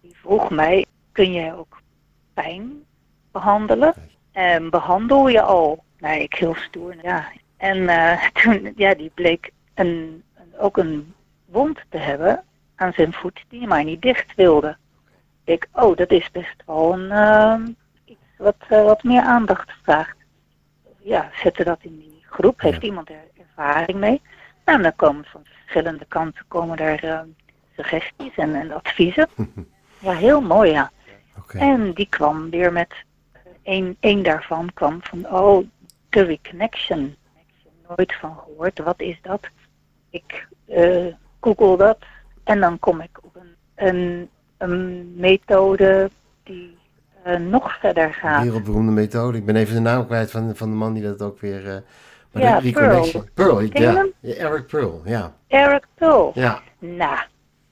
die 0.00 0.16
vroeg 0.16 0.50
mij, 0.50 0.86
kun 1.20 1.32
jij 1.32 1.54
ook 1.54 1.80
pijn 2.34 2.84
behandelen? 3.32 3.94
En 4.32 4.70
behandel 4.70 5.28
je 5.28 5.42
al? 5.42 5.84
Nou, 5.98 6.20
ik 6.20 6.34
heel 6.34 6.54
stoer, 6.54 6.94
ja. 7.02 7.28
En 7.56 7.88
eh, 7.88 8.26
toen, 8.42 8.72
ja, 8.76 8.94
die 8.94 9.10
bleek 9.14 9.50
een, 9.74 10.22
ook 10.58 10.76
een 10.76 11.14
wond 11.44 11.84
te 11.88 11.98
hebben 11.98 12.44
aan 12.74 12.92
zijn 12.92 13.12
voet 13.12 13.44
die 13.48 13.66
maar 13.66 13.84
niet 13.84 14.02
dicht 14.02 14.34
wilde. 14.34 14.76
Ik, 15.44 15.68
oh, 15.72 15.96
dat 15.96 16.10
is 16.10 16.30
best 16.30 16.62
wel 16.66 16.92
een, 16.92 17.10
eh, 17.10 17.60
iets 18.04 18.36
wat, 18.36 18.56
eh, 18.68 18.82
wat 18.82 19.02
meer 19.02 19.22
aandacht 19.22 19.72
vraagt. 19.82 20.16
Ja, 20.98 21.30
zetten 21.42 21.64
dat 21.64 21.78
in 21.80 21.98
die 21.98 22.22
groep. 22.30 22.60
Heeft 22.60 22.80
Ja. 22.80 22.86
iemand 22.88 23.08
er 23.08 23.24
ervaring 23.38 23.98
mee? 23.98 24.20
Nou, 24.64 24.82
dan 24.82 24.96
komen 24.96 25.24
van 25.24 25.40
verschillende 25.44 26.04
kanten 26.04 26.44
komen 26.48 26.76
daar 26.76 27.02
eh, 27.02 27.20
suggesties 27.76 28.34
en, 28.36 28.54
en 28.54 28.72
adviezen. 28.72 29.28
Ja, 30.02 30.12
heel 30.12 30.40
mooi, 30.40 30.70
ja. 30.70 30.90
En 31.48 31.92
die 31.92 32.08
kwam 32.08 32.50
weer 32.50 32.72
met, 32.72 32.94
één 33.62 33.96
één 34.00 34.22
daarvan 34.22 34.70
kwam 34.74 34.98
van, 35.02 35.32
oh, 35.32 35.66
the 36.08 36.22
reconnection. 36.22 37.16
Nooit 37.88 38.14
van 38.14 38.36
gehoord, 38.38 38.78
wat 38.78 39.00
is 39.00 39.18
dat? 39.22 39.40
Ik 40.10 40.46
eh, 40.66 41.06
google 41.40 41.76
dat 41.76 41.98
en 42.44 42.60
dan 42.60 42.78
kom 42.78 43.00
ik 43.00 43.18
op 43.22 43.36
een, 43.36 43.54
een, 43.74 44.28
een 44.58 45.12
methode 45.16 46.10
die 46.44 46.78
eh, 47.22 47.36
nog 47.36 47.78
verder 47.78 48.14
gaat. 48.14 48.42
Wereldberoemde 48.42 48.92
methode. 48.92 49.38
Ik 49.38 49.44
ben 49.44 49.56
even 49.56 49.74
de 49.74 49.80
naam 49.80 50.06
kwijt 50.06 50.30
van, 50.30 50.56
van 50.56 50.70
de 50.70 50.76
man 50.76 50.94
die 50.94 51.02
dat 51.02 51.22
ook 51.22 51.40
weer... 51.40 51.68
eh 51.68 51.76
maar 52.32 52.42
Ja, 52.42 52.60
Pearl. 52.60 52.62
Reconnection. 52.62 53.28
Pearl, 53.34 53.60
ja. 53.60 54.06
Eric 54.22 54.66
Pearl, 54.66 55.02
ja. 55.04 55.34
Eric 55.48 55.84
Pearl. 55.94 56.32
Ja, 56.34 56.60
Nou, 56.78 57.18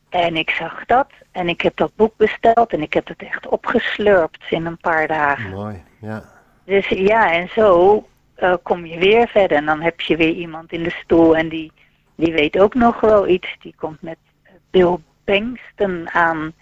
en 0.09 0.37
ik 0.37 0.51
zag 0.51 0.85
dat 0.87 1.09
en 1.33 1.49
ik 1.49 1.61
heb 1.61 1.77
dat 1.77 1.97
boek 1.97 2.17
besteld 2.17 2.73
en 2.73 2.83
ik 2.83 2.93
heb 2.93 3.09
het 3.09 3.23
echt 3.23 3.49
opgeslurpt 3.49 4.45
in 4.51 4.67
een 4.67 4.79
paar 4.79 5.07
dagen. 5.07 5.51
mooi. 5.51 5.83
Ja. 6.01 6.25
Dus 6.65 6.89
ja, 6.89 7.33
en 7.33 7.49
zo 7.49 8.05
eh, 8.35 8.55
kom 8.63 8.87
je 8.87 8.99
weer 8.99 9.29
verder. 9.29 9.57
En 9.57 9.67
dan 9.67 9.81
heb 9.81 10.01
je 10.01 10.17
weer 10.17 10.33
iemand 10.33 10.73
in 10.73 10.83
de 10.83 10.91
stoel 10.91 11.37
en 11.37 11.49
die, 11.49 11.73
die 12.15 12.33
weet 12.33 12.59
ook 12.59 12.75
nog 12.75 13.01
wel 13.01 13.29
iets. 13.29 13.57
Die 13.61 13.75
komt 13.77 14.03
met 14.03 14.19
Bill 14.71 14.97
Bankston 15.25 16.11
aan. 16.11 16.53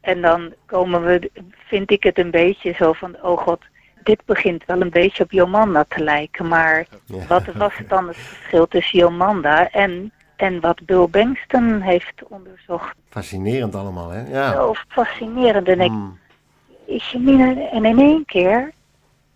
En 0.00 0.20
dan 0.20 0.54
komen 0.66 1.04
we, 1.04 1.30
vind 1.66 1.90
ik 1.90 2.02
het 2.02 2.18
een 2.18 2.30
beetje 2.30 2.72
zo 2.72 2.92
van, 2.92 3.16
oh 3.22 3.38
god, 3.38 3.60
dit 4.02 4.22
begint 4.24 4.64
wel 4.66 4.80
een 4.80 4.90
beetje 4.90 5.22
op 5.22 5.32
Jomanda 5.32 5.84
te 5.88 6.02
lijken. 6.02 6.48
Maar 6.48 6.86
ja. 7.04 7.26
wat 7.26 7.44
was 7.44 7.72
dan 7.88 8.08
het 8.08 8.16
verschil 8.16 8.68
tussen 8.68 8.98
Jomanda 8.98 9.70
en, 9.70 10.12
en 10.40 10.60
wat 10.60 10.84
Bill 10.86 11.06
Bankston 11.08 11.80
heeft 11.80 12.22
onderzocht? 12.28 12.96
Fascinerend 13.08 13.74
allemaal, 13.74 14.10
hè? 14.10 14.28
Ja. 14.28 14.52
Zo 14.52 14.74
fascinerend. 14.88 15.68
En 15.68 15.80
ik, 15.80 15.90
Mm. 15.90 16.18
ik 16.86 17.02
en 17.12 17.84
in 17.84 17.98
één 17.98 18.24
keer 18.24 18.72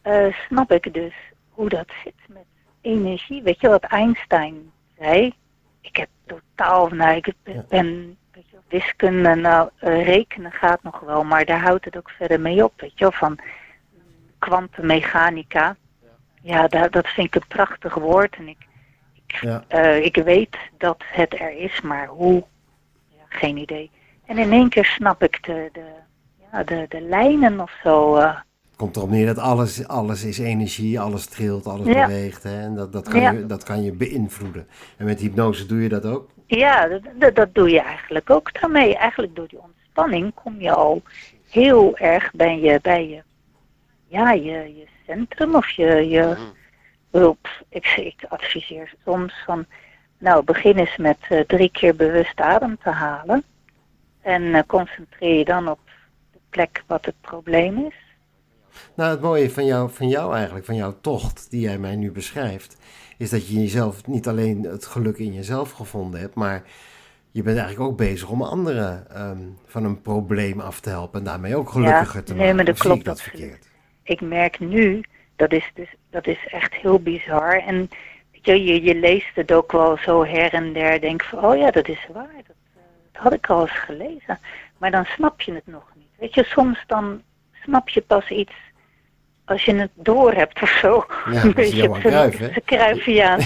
eh, 0.02 0.34
snap 0.48 0.72
ik 0.72 0.92
dus 0.94 1.14
hoe 1.50 1.68
dat 1.68 1.88
zit 2.04 2.14
met 2.28 2.44
energie. 2.80 3.42
Weet 3.42 3.60
je 3.60 3.68
wat 3.68 3.82
Einstein 3.82 4.72
zei? 4.98 5.34
Ik 5.80 5.96
heb 5.96 6.08
totaal, 6.26 6.88
nou, 6.88 7.16
ik 7.16 7.32
ben, 7.42 7.54
Ja. 7.54 7.64
ben 7.68 8.16
weet 8.32 8.44
je, 8.50 8.52
wel, 8.52 8.62
wiskunde, 8.80 9.34
nou, 9.34 9.68
eh, 9.78 10.04
rekenen 10.04 10.52
gaat 10.52 10.82
nog 10.82 11.00
wel, 11.00 11.24
maar 11.24 11.44
daar 11.44 11.60
houdt 11.60 11.84
het 11.84 11.96
ook 11.96 12.10
verder 12.10 12.40
mee 12.40 12.64
op. 12.64 12.80
Weet 12.80 12.92
je 12.94 13.00
wel, 13.04 13.12
van 13.12 13.38
kwantummechanica. 14.38 15.76
Ja, 16.42 16.68
dat, 16.68 16.92
dat 16.92 17.06
vind 17.08 17.26
ik 17.26 17.34
een 17.34 17.48
prachtig 17.48 17.94
woord. 17.94 18.36
En 18.36 18.48
ik, 18.48 18.58
Ja. 19.40 19.64
eh, 19.68 20.04
ik 20.04 20.16
weet 20.16 20.56
dat 20.78 21.02
het 21.12 21.40
er 21.40 21.58
is, 21.58 21.80
maar 21.80 22.06
hoe? 22.06 22.44
Ja, 23.08 23.22
geen 23.28 23.56
idee. 23.56 23.90
En 24.26 24.38
in 24.38 24.52
één 24.52 24.68
keer 24.68 24.84
snap 24.84 25.22
ik 25.22 25.38
de, 25.44 25.68
de, 25.72 25.84
ja, 26.52 26.62
de, 26.64 26.86
de 26.88 27.00
lijnen 27.00 27.60
of 27.60 27.72
zo. 27.82 28.16
eh. 28.16 28.34
Het 28.68 28.76
komt 28.76 28.96
erop 28.96 29.10
neer 29.10 29.26
dat 29.26 29.38
alles, 29.38 29.88
alles 29.88 30.24
is 30.24 30.38
energie, 30.38 31.00
alles 31.00 31.26
trilt, 31.26 31.66
alles 31.66 31.86
Ja. 31.86 32.06
beweegt. 32.06 32.42
Hè? 32.42 32.60
En 32.60 32.74
dat, 32.74 32.92
dat, 32.92 33.08
kan 33.08 33.20
Ja. 33.20 33.30
je, 33.30 33.46
dat 33.46 33.62
kan 33.62 33.82
je 33.82 33.92
beïnvloeden. 33.92 34.68
En 34.96 35.04
met 35.04 35.20
hypnose 35.20 35.66
doe 35.66 35.82
je 35.82 35.88
dat 35.88 36.04
ook? 36.06 36.30
Ja, 36.46 36.88
dat, 36.88 37.00
dat, 37.18 37.34
dat 37.34 37.54
doe 37.54 37.70
je 37.70 37.80
eigenlijk 37.80 38.30
ook 38.30 38.60
daarmee. 38.60 38.96
Eigenlijk 38.96 39.36
door 39.36 39.48
die 39.48 39.60
ontspanning 39.62 40.34
kom 40.34 40.60
je 40.60 40.70
al 40.72 41.02
heel 41.50 41.96
erg 41.96 42.30
bij 42.32 42.60
je, 42.60 42.78
bij 42.82 43.08
je, 43.08 43.22
ja, 44.06 44.32
je, 44.32 44.52
je 44.76 44.86
centrum 45.06 45.54
of 45.54 45.70
je, 45.70 46.08
je 46.08 46.36
hulp. 47.12 47.48
Ik, 47.68 47.87
ik 47.87 48.25
adviseer 48.29 48.94
soms 49.05 49.35
van, 49.46 49.66
nou 50.18 50.44
begin 50.44 50.77
eens 50.77 50.96
met 50.96 51.18
eh, 51.29 51.40
drie 51.40 51.70
keer 51.70 51.96
bewust 51.96 52.40
adem 52.40 52.79
te 52.83 52.90
halen. 52.90 53.44
En 54.20 54.55
eh, 54.55 54.62
concentreer 54.66 55.38
je 55.38 55.44
dan 55.44 55.68
op 55.68 55.81
de 56.33 56.38
plek 56.51 56.83
wat 56.87 57.05
het 57.05 57.20
probleem 57.20 57.87
is. 57.87 57.94
Nou, 58.94 59.11
het 59.11 59.20
mooie 59.20 59.51
van 59.51 59.64
jou, 59.64 59.90
van 59.90 60.09
jou 60.09 60.35
eigenlijk, 60.35 60.64
van 60.64 60.75
jouw 60.75 60.96
tocht 61.01 61.51
die 61.51 61.61
jij 61.61 61.79
mij 61.79 61.96
nu 61.96 62.11
beschrijft, 62.11 62.77
is 63.18 63.31
dat 63.31 63.48
je 63.48 63.61
jezelf 63.61 64.07
niet 64.07 64.29
alleen 64.29 64.62
het 64.64 64.87
geluk 64.87 65.18
in 65.18 65.33
jezelf 65.33 65.70
gevonden 65.70 66.20
hebt, 66.20 66.35
maar 66.35 66.62
je 67.31 67.42
bent 67.42 67.59
eigenlijk 67.59 67.90
ook 67.90 67.96
bezig 67.96 68.29
om 68.31 68.42
anderen 68.42 69.11
ehm, 69.11 69.38
van 69.66 69.85
een 69.85 70.01
probleem 70.01 70.61
af 70.61 70.81
te 70.81 70.88
helpen 70.88 71.18
en 71.18 71.25
daarmee 71.25 71.57
ook 71.57 71.70
gelukkiger 71.70 72.25
te 72.25 72.33
nee, 72.33 72.40
maken. 72.40 72.57
maar 72.57 72.64
dat 72.64 72.79
zie 72.79 72.85
ik 72.85 72.90
klopt 72.90 73.05
dat 73.05 73.22
verkeerd? 73.22 73.70
ik 74.03 74.20
merk 74.20 74.61
nu, 74.61 75.05
dat 75.42 75.52
is, 75.52 75.70
dus, 75.74 75.94
dat 76.11 76.26
is 76.26 76.46
echt 76.46 76.74
heel 76.74 76.98
bizar. 76.98 77.62
En 77.66 77.90
weet 78.33 78.46
je, 78.46 78.64
je, 78.64 78.83
je 78.83 78.94
leest 78.94 79.35
het 79.35 79.52
ook 79.52 79.72
wel 79.72 79.96
zo 79.96 80.24
her 80.24 80.52
en 80.52 80.72
der. 80.72 81.00
Denk 81.00 81.22
van, 81.24 81.44
oh 81.44 81.57
ja, 81.57 81.70
dat 81.70 81.88
is 81.88 82.07
waar. 82.12 82.42
Dat, 82.46 82.57
eh, 82.74 82.83
dat 83.12 83.22
had 83.22 83.33
ik 83.33 83.50
al 83.50 83.61
eens 83.61 83.78
gelezen. 83.78 84.38
Maar 84.78 84.90
dan 84.90 85.05
snap 85.05 85.40
je 85.40 85.52
het 85.52 85.66
nog 85.66 85.92
niet. 85.94 86.09
Weet 86.18 86.35
je, 86.35 86.44
soms 86.44 86.85
dan 86.87 87.22
snap 87.62 87.88
je 87.88 88.00
pas 88.00 88.31
iets 88.31 88.52
als 89.44 89.64
je 89.64 89.74
het 89.74 89.90
door 89.94 90.33
hebt 90.33 90.62
of 90.62 90.70
zo. 90.70 91.05
Ja, 91.31 91.42
dat 91.55 91.59
is 91.59 91.72
Johan 91.72 92.00
Cruijff, 92.64 93.05
hè? 93.05 93.12
ja. 93.12 93.37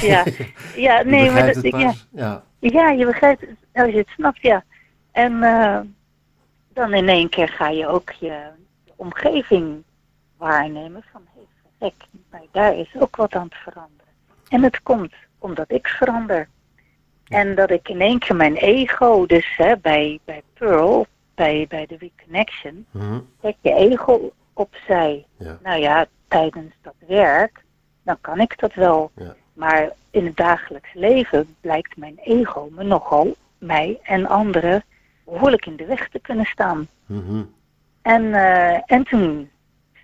Ja, 0.76 0.98
Je 0.98 1.04
nee, 1.04 1.30
maar 1.30 1.54
dat. 1.54 1.62
Ja. 2.10 2.42
ja, 2.58 2.90
je 2.90 3.06
begrijpt 3.06 3.40
het 3.40 3.56
als 3.72 3.90
je 3.90 3.98
het 3.98 4.08
snapt, 4.08 4.42
ja. 4.42 4.64
En 5.12 5.42
eh, 5.42 5.80
dan 6.72 6.94
in 6.94 7.08
één 7.08 7.28
keer 7.28 7.48
ga 7.48 7.68
je 7.68 7.86
ook 7.86 8.10
je 8.10 8.40
omgeving 8.96 9.82
waarnemen 10.36 11.04
van, 11.12 11.22
maar 12.30 12.42
daar 12.50 12.76
is 12.76 12.94
ook 12.98 13.16
wat 13.16 13.34
aan 13.34 13.44
het 13.44 13.54
veranderen. 13.54 14.12
En 14.48 14.62
het 14.62 14.82
komt 14.82 15.12
omdat 15.38 15.70
ik 15.70 15.86
verander. 15.86 16.48
En 17.28 17.54
dat 17.54 17.70
ik 17.70 17.88
in 17.88 18.00
één 18.00 18.18
keer 18.18 18.36
mijn 18.36 18.56
ego, 18.56 19.26
dus 19.26 19.56
hè, 19.56 19.76
bij, 19.76 20.18
bij 20.24 20.42
Pearl, 20.54 21.06
bij, 21.34 21.66
bij 21.68 21.86
de 21.86 21.96
Reconnection, 21.98 22.86
zet 23.42 23.56
je 23.60 23.72
ego 23.72 24.32
opzij. 24.52 25.26
Ja. 25.36 25.58
Nou 25.62 25.80
ja, 25.80 26.06
tijdens 26.28 26.74
dat 26.82 26.94
werk, 27.06 27.64
dan 28.02 28.16
kan 28.20 28.40
ik 28.40 28.58
dat 28.58 28.74
wel. 28.74 29.10
Ja. 29.14 29.34
Maar 29.52 29.90
in 30.10 30.24
het 30.24 30.36
dagelijks 30.36 30.94
leven 30.94 31.56
blijkt 31.60 31.96
mijn 31.96 32.18
ego 32.22 32.68
me 32.72 32.84
nogal, 32.84 33.34
mij 33.58 33.98
en 34.02 34.26
anderen, 34.26 34.84
behoorlijk 35.24 35.66
in 35.66 35.76
de 35.76 35.86
weg 35.86 36.08
te 36.08 36.18
kunnen 36.18 36.44
staan. 36.44 36.88
Mhm. 37.06 37.42
En, 38.02 38.34
eh, 38.34 38.80
en 38.86 39.04
toen 39.04 39.50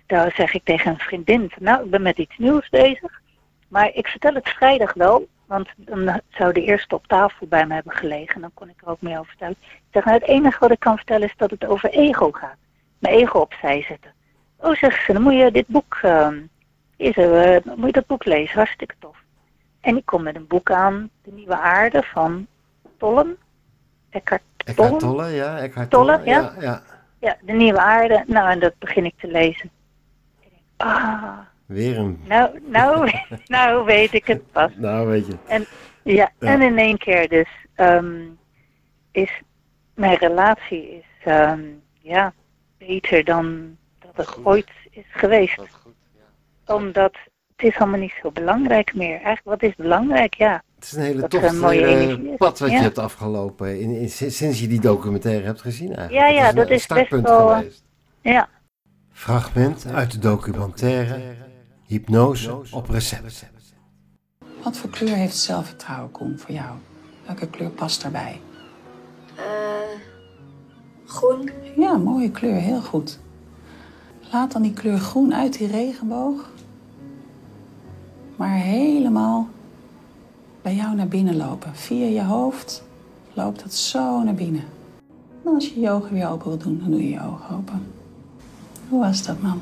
daar 0.05 0.31
zeg 0.35 0.53
ik 0.53 0.63
tegen 0.63 0.91
een 0.91 0.99
vriendin, 0.99 1.49
van, 1.49 1.63
nou, 1.63 1.83
ik 1.83 1.89
ben 1.89 2.01
met 2.01 2.17
iets 2.17 2.37
nieuws 2.37 2.69
bezig. 2.69 3.21
Maar 3.67 3.91
ik 3.93 4.07
vertel 4.07 4.33
het 4.33 4.49
vrijdag 4.49 4.93
wel, 4.93 5.27
Want 5.45 5.69
dan 5.75 6.21
zou 6.29 6.53
de 6.53 6.63
eerste 6.63 6.95
op 6.95 7.07
tafel 7.07 7.47
bij 7.47 7.65
me 7.65 7.73
hebben 7.73 7.93
gelegen. 7.93 8.35
En 8.35 8.41
dan 8.41 8.51
kon 8.53 8.69
ik 8.69 8.81
er 8.81 8.87
ook 8.87 9.01
meer 9.01 9.17
over 9.17 9.29
vertellen. 9.29 9.55
Ik 9.61 9.81
zeg, 9.91 10.05
nou, 10.05 10.17
het 10.17 10.27
enige 10.27 10.59
wat 10.59 10.71
ik 10.71 10.79
kan 10.79 10.95
vertellen 10.95 11.27
is 11.27 11.33
dat 11.37 11.51
het 11.51 11.65
over 11.65 11.89
ego 11.89 12.31
gaat. 12.31 12.55
Mijn 12.99 13.15
ego 13.15 13.39
opzij 13.39 13.81
zetten. 13.81 14.13
Oh, 14.57 14.75
zegt 14.75 15.05
ze, 15.05 15.13
dan 15.13 15.21
moet 15.21 15.33
je 15.33 15.51
dit 15.51 15.67
boek, 15.67 15.99
uh, 16.03 16.27
is 16.97 17.17
er, 17.17 17.55
uh, 17.65 17.75
moet 17.75 17.85
je 17.85 17.91
dat 17.91 18.07
boek 18.07 18.25
lezen. 18.25 18.55
Hartstikke 18.55 18.95
tof. 18.99 19.17
En 19.81 19.97
ik 19.97 20.05
kom 20.05 20.23
met 20.23 20.35
een 20.35 20.47
boek 20.47 20.71
aan, 20.71 21.09
De 21.23 21.31
Nieuwe 21.31 21.57
Aarde 21.57 22.03
van 22.03 22.47
Tollen. 22.97 23.37
Eckhart 24.09 24.41
Tolle. 24.57 24.87
Eckhart 24.87 24.99
Tolle, 24.99 25.27
ja. 25.27 25.59
Eckhart 25.59 25.89
Tolle, 25.89 26.17
Tolle, 26.17 26.29
ja. 26.29 26.39
ja. 26.39 26.61
ja. 26.61 26.81
Ja, 27.19 27.37
De 27.41 27.53
Nieuwe 27.53 27.79
Aarde. 27.79 28.23
Nou, 28.27 28.49
en 28.49 28.59
dat 28.59 28.73
begin 28.79 29.05
ik 29.05 29.13
te 29.17 29.27
lezen. 29.27 29.69
Ah, 30.83 31.37
Weer 31.65 31.97
een... 31.97 32.19
nou, 32.27 32.59
nou, 32.65 33.11
nou 33.45 33.85
weet 33.85 34.13
ik 34.13 34.25
het 34.27 34.51
pas. 34.51 34.71
Nou, 34.75 35.07
weet 35.07 35.25
je. 35.27 35.35
Ja, 36.03 36.31
Ja. 36.39 36.47
en 36.51 36.61
in 36.61 36.77
één 36.77 36.97
keer 36.97 37.29
dus 37.29 37.49
ehm, 37.75 38.15
is 39.11 39.41
mijn 39.95 40.15
relatie 40.17 40.91
is 40.97 41.05
ehm, 41.23 41.61
ja, 42.01 42.33
beter 42.77 43.23
dan 43.23 43.77
dat 43.99 44.11
het 44.15 44.27
Goed. 44.27 44.45
ooit 44.45 44.69
is 44.89 45.05
geweest. 45.09 45.55
Wat 45.55 45.67
goed, 45.83 45.93
ja. 46.65 46.73
Omdat 46.75 47.17
het 47.55 47.65
is 47.73 47.77
allemaal 47.79 47.99
niet 47.99 48.13
zo 48.21 48.31
belangrijk 48.31 48.95
meer. 48.95 49.11
Eigenlijk, 49.21 49.43
wat 49.43 49.63
is 49.63 49.75
belangrijk? 49.75 50.33
Ja, 50.33 50.63
Het 50.75 50.83
is 50.83 50.91
een 50.91 51.01
hele 51.01 51.21
Dat 51.21 51.29
tof 51.29 51.43
is. 51.43 52.37
pad 52.37 52.59
wat 52.59 52.69
Ja. 52.69 52.75
je 52.75 52.81
hebt 52.81 52.97
afgelopen 52.97 53.79
in, 53.79 53.95
in- 53.95 54.09
sinds 54.09 54.59
je 54.59 54.67
die 54.67 54.79
documentaire 54.81 55.45
hebt 55.45 55.61
gezien 55.61 55.95
eigenlijk. 55.95 56.27
Ja, 56.27 56.33
ja, 56.43 56.51
dat 56.51 56.55
een 56.55 56.61
is 56.61 56.67
best 56.69 56.83
startpunt 56.83 57.27
wel, 57.27 57.51
eh, 57.51 57.57
geweest. 57.57 57.83
ja. 58.21 58.49
Fragment 59.13 59.85
uit 59.85 60.11
de 60.11 60.19
documentaire 60.19 61.35
Hypnose 61.85 62.61
op 62.71 62.89
recept. 62.89 63.45
Wat 64.63 64.77
voor 64.77 64.89
kleur 64.89 65.15
heeft 65.15 65.37
zelfvertrouwen, 65.37 66.11
Koen, 66.11 66.39
voor 66.39 66.55
jou? 66.55 66.75
Welke 67.25 67.47
kleur 67.47 67.69
past 67.69 68.01
daarbij? 68.01 68.41
Eh, 69.35 69.43
groen. 71.05 71.49
Ja, 71.77 71.97
mooie 71.97 72.31
kleur, 72.31 72.55
heel 72.55 72.81
goed. 72.81 73.19
Laat 74.31 74.51
dan 74.51 74.61
die 74.61 74.73
kleur 74.73 74.97
groen 74.97 75.35
uit 75.35 75.57
die 75.57 75.67
regenboog. 75.67 76.49
Maar 78.35 78.55
helemaal 78.55 79.47
bij 80.61 80.75
jou 80.75 80.95
naar 80.95 81.07
binnen 81.07 81.35
lopen. 81.35 81.75
Via 81.75 82.05
je 82.05 82.23
hoofd 82.23 82.83
loopt 83.33 83.63
dat 83.63 83.73
zo 83.73 84.23
naar 84.23 84.35
binnen. 84.35 84.63
En 85.45 85.53
als 85.53 85.69
je 85.69 85.79
je 85.79 85.89
ogen 85.89 86.13
weer 86.13 86.27
open 86.27 86.47
wil 86.47 86.57
doen, 86.57 86.79
dan 86.79 86.91
doe 86.91 87.03
je 87.03 87.09
je 87.09 87.21
ogen 87.21 87.55
open. 87.55 88.02
Hoe 88.93 89.01
was 89.01 89.25
dat, 89.25 89.41
mam? 89.41 89.61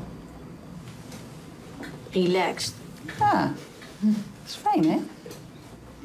Relaxed. 2.10 2.74
Ja, 3.18 3.52
dat 4.00 4.14
is 4.46 4.54
fijn, 4.54 4.84
hè? 4.84 4.98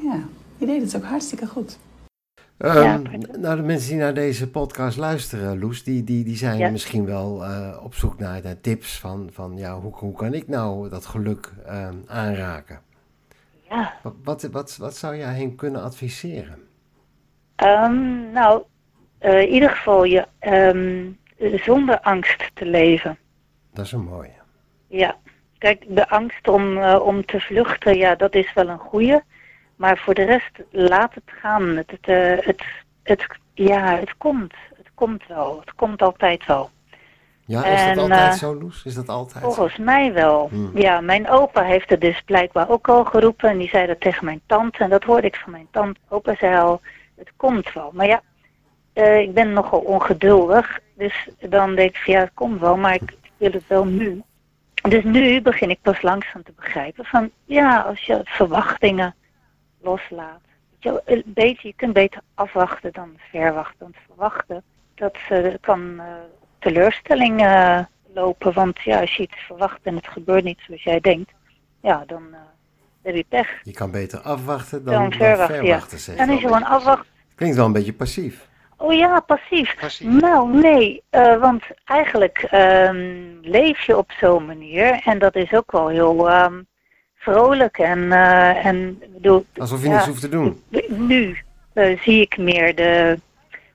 Ja, 0.01 0.19
je 0.57 0.65
deed 0.65 0.81
het 0.81 0.95
ook 0.95 1.03
hartstikke 1.09 1.47
goed. 1.47 1.77
Ehm, 2.57 2.77
Ja, 2.81 3.01
nou, 3.37 3.55
de 3.55 3.61
mensen 3.61 3.89
die 3.89 3.97
naar 3.99 4.13
deze 4.13 4.49
podcast 4.49 4.97
luisteren, 4.97 5.59
Loes, 5.59 5.83
die, 5.83 6.03
die, 6.03 6.23
die 6.23 6.35
zijn 6.37 6.57
Ja. 6.57 6.69
misschien 6.69 7.05
wel 7.05 7.43
eh, 7.45 7.77
op 7.83 7.95
zoek 7.95 8.19
naar, 8.19 8.41
naar 8.43 8.61
tips 8.61 8.99
van, 8.99 9.29
van 9.31 9.57
ja, 9.57 9.79
hoe, 9.79 9.93
hoe 9.95 10.13
kan 10.15 10.33
ik 10.33 10.47
nou 10.47 10.89
dat 10.89 11.05
geluk 11.05 11.53
ehm, 11.65 11.95
aanraken? 12.05 12.79
ja. 13.69 13.93
Wat, 14.03 14.13
wat, 14.23 14.41
wat, 14.43 14.77
wat 14.77 14.95
zou 14.95 15.17
jij 15.17 15.33
hen 15.33 15.55
kunnen 15.55 15.83
adviseren? 15.83 16.59
Ehm, 17.55 18.31
nou, 18.31 18.63
eh, 19.17 19.41
in 19.41 19.49
ieder 19.49 19.69
geval 19.69 20.03
je 20.03 20.27
ehm, 20.39 21.05
zonder 21.39 21.99
angst 21.99 22.51
te 22.53 22.65
leven. 22.65 23.17
Dat 23.73 23.85
is 23.85 23.91
een 23.91 24.03
mooie. 24.03 24.33
Ja, 24.87 25.15
kijk, 25.57 25.83
de 25.87 26.09
angst 26.09 26.47
om, 26.47 26.77
eh, 26.77 26.99
om 27.01 27.25
te 27.25 27.39
vluchten, 27.39 27.97
ja, 27.97 28.15
dat 28.15 28.35
is 28.35 28.53
wel 28.53 28.69
een 28.69 28.79
goeie. 28.79 29.19
Maar 29.75 29.97
voor 29.97 30.13
de 30.13 30.23
rest, 30.23 30.51
laat 30.71 31.13
het 31.13 31.23
gaan. 31.41 31.63
Het, 31.63 31.91
het, 31.91 32.07
eh, 32.07 32.45
het, 32.45 32.63
het, 33.03 33.27
ja, 33.53 33.97
het 33.97 34.17
komt. 34.17 34.53
Het 34.75 34.89
komt 34.93 35.27
wel. 35.27 35.59
Het 35.59 35.75
komt 35.75 36.01
altijd 36.01 36.45
wel. 36.45 36.69
Ja, 37.45 37.65
is 37.65 37.81
En, 37.81 37.95
dat 37.95 38.03
altijd 38.03 38.33
eh, 38.33 38.37
zo, 38.37 38.55
Loes? 38.55 38.83
Is 38.85 38.95
dat 38.95 39.09
altijd 39.09 39.43
zo? 39.43 39.51
Volgens 39.51 39.77
mij 39.77 40.13
wel. 40.13 40.47
Hmm. 40.49 40.71
Ja, 40.73 41.01
mijn 41.01 41.29
opa 41.29 41.63
heeft 41.63 41.89
het 41.89 42.01
dus 42.01 42.21
blijkbaar 42.21 42.69
ook 42.69 42.89
al 42.89 43.05
geroepen. 43.05 43.49
En 43.49 43.57
die 43.57 43.69
zei 43.69 43.87
dat 43.87 43.99
tegen 43.99 44.25
mijn 44.25 44.41
tante. 44.45 44.83
En 44.83 44.89
dat 44.89 45.03
hoorde 45.03 45.27
ik 45.27 45.35
van 45.35 45.51
mijn 45.51 45.67
tante. 45.71 45.99
Opa 46.09 46.35
zei 46.35 46.57
al, 46.57 46.81
het 47.15 47.31
komt 47.35 47.73
wel. 47.73 47.91
Maar 47.93 48.07
ja, 48.07 48.21
eh, 48.97 49.19
ik 49.19 49.33
ben 49.33 49.53
nogal 49.53 49.79
ongeduldig. 49.79 50.79
Dus 50.93 51.29
dan 51.39 51.75
denk 51.75 51.89
ik 51.89 51.97
van 51.97 52.13
ja, 52.13 52.19
het 52.19 52.31
komt 52.33 52.59
wel. 52.59 52.77
Maar 52.77 52.93
ik, 52.93 53.15
wil 53.37 53.51
het 53.51 53.67
wel 53.67 53.85
nu. 53.85 54.21
Dus 54.81 55.03
nu 55.03 55.41
begin 55.41 55.69
ik 55.69 55.81
pas 55.81 56.01
langzaam 56.01 56.43
te 56.43 56.51
begrijpen 56.55 57.05
van 57.05 57.31
ja, 57.45 57.79
als 57.79 58.01
je 58.01 58.21
verwachtingen 58.23 59.15
loslaat. 59.81 60.41
weet 60.69 60.83
je, 60.83 61.01
een 61.05 61.23
beetje, 61.25 61.67
je 61.67 61.73
kunt 61.75 61.93
beter 61.93 62.21
afwachten 62.33 62.93
dan 62.93 63.17
verwachten. 63.31 63.77
Want 63.79 63.95
verwachten, 64.05 64.63
dat 64.95 65.15
eh, 65.29 65.53
kan 65.61 65.99
eh, 65.99 66.05
teleurstelling 66.59 67.45
lopen. 68.13 68.53
Want 68.53 68.81
ja, 68.81 68.99
als 68.99 69.15
je 69.15 69.23
iets 69.23 69.45
verwacht 69.47 69.79
en 69.83 69.95
het 69.95 70.07
gebeurt 70.07 70.43
niet 70.43 70.59
zoals 70.65 70.83
jij 70.83 70.99
denkt, 70.99 71.31
ja, 71.81 72.03
dan 72.07 72.23
heb 73.01 73.15
je 73.15 73.25
pech. 73.29 73.59
Je 73.63 73.73
kan 73.73 73.91
beter 73.91 74.19
afwachten 74.19 74.83
dan, 74.83 74.93
Dan 74.93 75.09
dan 75.09 75.19
verwachten, 75.19 75.65
ja. 75.65 75.79
Dan 76.15 76.27
je. 76.27 76.33
is 76.33 76.41
je 76.41 76.47
gewoon 76.47 76.65
afwachten. 76.65 77.11
Klinkt 77.35 77.55
wel 77.55 77.65
een 77.65 77.73
beetje 77.73 77.93
passief. 77.93 78.47
Oh 78.77 78.93
ja, 78.93 79.19
passief. 79.19 79.75
Passief. 79.79 80.07
Nou, 80.07 80.53
nee, 80.53 81.03
eh, 81.09 81.39
want 81.39 81.63
eigenlijk 81.85 82.37
ehm, 82.37 83.25
leef 83.41 83.81
je 83.81 83.97
op 83.97 84.11
zo'n 84.11 84.45
manier 84.45 85.01
en 85.03 85.19
dat 85.19 85.35
is 85.35 85.53
ook 85.53 85.71
wel 85.71 85.87
heel 85.87 86.29
ehm, 86.29 86.61
vrolijk 87.15 87.77
en, 87.77 88.11
eh, 88.11 88.65
en 88.65 88.97
ik 89.01 89.13
bedoel, 89.13 89.45
Alsof 89.57 89.81
je 89.81 89.87
ja, 89.87 89.93
niks 89.93 90.05
hoeft 90.05 90.21
te 90.21 90.29
doen. 90.29 90.63
Nu 90.87 91.37
eh, 91.73 91.99
zie 91.99 92.21
ik 92.21 92.37
meer 92.37 92.75
de, 92.75 93.19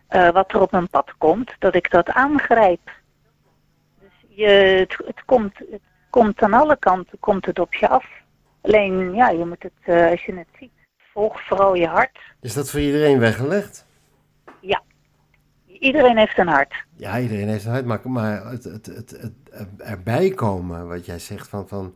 eh, 0.09 0.31
wat 0.31 0.53
er 0.53 0.61
op 0.61 0.71
mijn 0.71 0.89
pad 0.89 1.15
komt, 1.19 1.55
dat 1.59 1.75
ik 1.75 1.91
dat 1.91 2.09
aangrijp. 2.09 2.91
Dus 4.01 4.11
je, 4.29 4.47
het, 4.47 5.07
het, 5.07 5.25
komt, 5.25 5.59
het 5.59 5.83
komt 6.11 6.43
aan 6.43 6.53
alle 6.53 6.77
kanten 6.77 7.19
komt 7.21 7.47
het 7.47 7.59
op 7.59 7.75
je 7.75 7.89
af. 7.89 8.07
Alleen, 8.61 9.15
ja, 9.15 9.31
je 9.31 9.45
moet 9.45 9.63
het, 9.63 9.73
eh, 9.83 10.11
als 10.11 10.25
je 10.25 10.35
het 10.35 10.49
ziet, 10.59 10.73
volg 11.13 11.47
vooral 11.47 11.75
je 11.75 11.87
hart. 11.87 12.19
Is 12.41 12.55
dat 12.55 12.71
voor 12.71 12.81
iedereen 12.81 13.19
weggelegd? 13.19 13.87
Iedereen 15.83 16.19
heeft 16.19 16.39
een 16.39 16.49
hart. 16.49 16.75
Ja, 16.97 17.19
iedereen 17.19 17.49
heeft 17.49 17.65
een 17.65 17.71
hart, 17.71 17.85
maar, 17.85 18.01
maar 18.05 18.47
het, 18.47 18.65
het, 18.65 18.87
het, 18.87 19.11
het 19.11 19.33
erbij 19.79 20.31
komen, 20.31 20.89
wat 20.89 21.07
jij 21.07 21.19
zegt, 21.19 21.49
van, 21.49 21.69
van, 21.69 21.95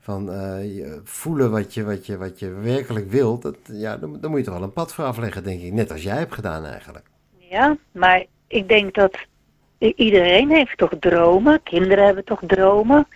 van 0.00 0.32
eh, 0.32 0.86
voelen 1.04 1.50
wat 1.50 1.74
je, 1.74 1.84
wat, 1.84 2.06
je, 2.06 2.16
wat 2.16 2.38
je 2.38 2.50
werkelijk 2.50 3.10
wilt, 3.10 3.42
dat, 3.42 3.56
ja, 3.62 3.96
dan, 3.96 4.20
dan 4.20 4.30
moet 4.30 4.38
je 4.38 4.44
toch 4.44 4.54
wel 4.54 4.62
een 4.62 4.72
pad 4.72 4.94
voor 4.94 5.04
afleggen, 5.04 5.44
denk 5.44 5.60
ik. 5.60 5.72
Net 5.72 5.92
als 5.92 6.02
jij 6.02 6.16
hebt 6.16 6.34
gedaan 6.34 6.64
eigenlijk. 6.64 7.06
Ja, 7.38 7.76
maar 7.92 8.24
ik 8.46 8.68
denk 8.68 8.94
dat 8.94 9.18
iedereen 9.78 10.50
heeft 10.50 10.78
toch 10.78 10.92
dromen. 11.00 11.62
Kinderen 11.62 12.04
hebben 12.04 12.24
toch 12.24 12.40
dromen. 12.46 13.06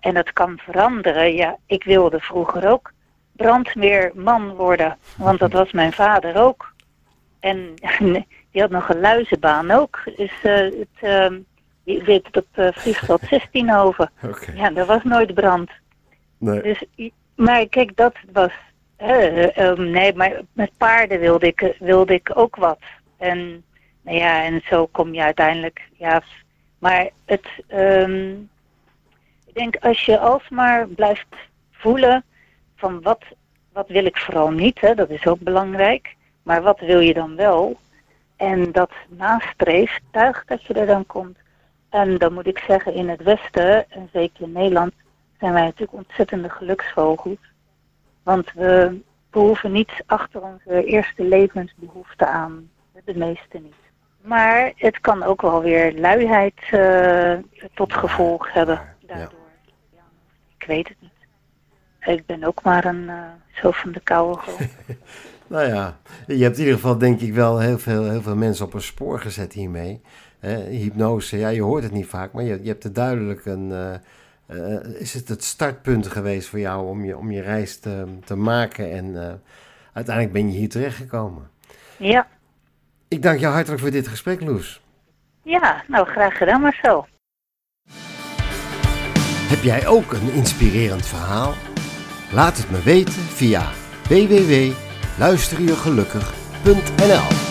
En 0.00 0.14
dat 0.14 0.32
kan 0.32 0.58
veranderen. 0.58 1.34
Ja, 1.34 1.56
ik 1.66 1.84
wilde 1.84 2.20
vroeger 2.20 2.70
ook 2.70 2.92
brandweerman 3.32 4.54
worden. 4.54 4.96
Want 5.16 5.38
dat 5.38 5.52
was 5.52 5.72
mijn 5.72 5.92
vader 5.92 6.36
ook. 6.36 6.72
En 7.40 7.74
die 8.54 8.62
had 8.62 8.70
nog 8.70 8.88
een 8.88 9.00
luizenbaan 9.00 9.70
ook. 9.70 10.00
Dus 10.16 10.32
eh 10.42 10.54
het, 10.54 10.88
ehm, 11.00 11.38
die 11.84 12.02
deed 12.04 12.26
het 12.26 12.36
op 12.36 12.46
uh, 12.54 12.68
vliegveld 12.72 13.20
16 13.30 13.74
over. 13.74 14.10
Ja, 14.54 14.74
er 14.74 14.86
was 14.86 15.02
nooit 15.02 15.34
brand. 15.34 15.70
Nee. 16.38 16.62
Dus, 16.62 16.84
maar 17.34 17.66
kijk, 17.66 17.96
dat 17.96 18.14
was. 18.32 18.52
eh, 18.96 19.56
ehm, 19.58 19.90
nee, 19.90 20.14
maar 20.14 20.40
met 20.52 20.70
paarden 20.76 21.20
wilde 21.20 21.46
ik, 21.46 21.60
eh, 21.62 21.70
wilde 21.78 22.14
ik 22.14 22.30
ook 22.34 22.56
wat. 22.56 22.78
En, 23.18 23.64
nou 24.02 24.16
ja, 24.18 24.44
en 24.44 24.62
zo 24.64 24.86
kom 24.86 25.14
je 25.14 25.22
uiteindelijk. 25.22 25.80
Ja, 25.98 26.22
maar 26.78 27.08
het. 27.24 27.46
ehm, 27.68 28.30
ik 29.46 29.54
denk 29.54 29.76
als 29.76 30.04
je 30.04 30.18
alsmaar 30.18 30.86
blijft 30.88 31.26
voelen 31.72 32.24
van 32.76 33.02
wat, 33.02 33.24
wat 33.72 33.88
wil 33.88 34.04
ik 34.04 34.16
vooral 34.18 34.50
niet, 34.50 34.80
hè, 34.80 34.94
dat 34.94 35.10
is 35.10 35.26
ook 35.26 35.38
belangrijk. 35.40 36.14
Maar 36.42 36.62
wat 36.62 36.80
wil 36.80 37.00
je 37.00 37.14
dan 37.14 37.36
wel? 37.36 37.76
En 38.36 38.72
dat 38.72 38.90
nastreeft, 39.08 40.00
tuig 40.10 40.44
dat 40.44 40.64
je 40.64 40.74
er 40.74 40.86
dan 40.86 41.06
komt. 41.06 41.38
En 41.88 42.18
dan 42.18 42.32
moet 42.32 42.46
ik 42.46 42.58
zeggen, 42.58 42.94
in 42.94 43.08
het 43.08 43.22
Westen, 43.22 43.90
en 43.90 44.08
zeker 44.12 44.42
in 44.42 44.52
Nederland, 44.52 44.92
zijn 45.38 45.52
wij 45.52 45.62
natuurlijk 45.62 45.92
ontzettende 45.92 46.48
geluksvogels. 46.48 47.38
Want 48.22 48.52
we 48.52 49.00
behoeven 49.30 49.72
niet 49.72 49.92
achter 50.06 50.42
onze 50.42 50.84
eerste 50.84 51.24
levensbehoeften 51.24 52.28
aan. 52.28 52.70
De 53.04 53.16
meeste 53.16 53.58
niet. 53.58 53.74
Maar 54.20 54.72
het 54.76 55.00
kan 55.00 55.22
ook 55.22 55.42
wel 55.42 55.62
weer 55.62 55.94
luiheid 55.94 56.60
eh, 56.70 57.34
tot 57.74 57.92
gevolg 57.92 58.52
hebben. 58.52 58.80
Daardoor. 59.00 59.38
Ja, 59.92 60.02
ik 60.58 60.66
weet 60.66 60.88
het 60.88 60.96
niet. 61.00 61.10
Ik 62.00 62.26
ben 62.26 62.44
ook 62.44 62.62
maar 62.62 62.84
een 62.84 63.08
eh, 63.08 63.16
zo 63.52 63.70
van 63.70 63.92
de 63.92 64.00
koude 64.00 64.38
golf. 64.38 64.76
Nou 65.46 65.66
ja, 65.66 65.98
je 66.26 66.42
hebt 66.42 66.56
in 66.56 66.62
ieder 66.62 66.78
geval 66.78 66.98
denk 66.98 67.20
ik 67.20 67.34
wel 67.34 67.58
heel 67.58 67.78
veel, 67.78 68.10
heel 68.10 68.22
veel 68.22 68.36
mensen 68.36 68.64
op 68.64 68.74
een 68.74 68.82
spoor 68.82 69.20
gezet 69.20 69.52
hiermee. 69.52 70.00
Hypnose, 70.70 71.38
ja, 71.38 71.48
je 71.48 71.62
hoort 71.62 71.82
het 71.82 71.92
niet 71.92 72.06
vaak, 72.06 72.32
maar 72.32 72.44
je, 72.44 72.58
je 72.62 72.68
hebt 72.68 72.84
er 72.84 72.92
duidelijk 72.92 73.46
een. 73.46 73.72
Eh, 73.72 73.94
eh, 74.46 75.00
is 75.00 75.14
het 75.14 75.28
het 75.28 75.44
startpunt 75.44 76.06
geweest 76.06 76.48
voor 76.48 76.58
jou 76.58 76.88
om 76.88 77.04
je, 77.04 77.16
om 77.16 77.30
je 77.30 77.40
reis 77.40 77.78
te, 77.78 78.04
te 78.24 78.36
maken? 78.36 78.92
En 78.92 79.28
eh, 79.28 79.34
uiteindelijk 79.92 80.34
ben 80.34 80.52
je 80.52 80.58
hier 80.58 80.68
terechtgekomen. 80.68 81.50
Ja. 81.96 82.26
Ik 83.08 83.22
dank 83.22 83.38
jou 83.38 83.54
hartelijk 83.54 83.80
voor 83.80 83.90
dit 83.90 84.08
gesprek, 84.08 84.40
Loes. 84.40 84.82
Ja, 85.42 85.84
nou 85.88 86.06
graag 86.06 86.36
gedaan, 86.36 86.72
zo. 86.82 87.06
Heb 89.48 89.62
jij 89.62 89.86
ook 89.86 90.12
een 90.12 90.32
inspirerend 90.32 91.06
verhaal? 91.06 91.52
Laat 92.32 92.56
het 92.56 92.70
me 92.70 92.82
weten 92.82 93.12
via 93.12 93.70
www 94.08 94.72
luisterjegelukkig.nl 95.18 97.43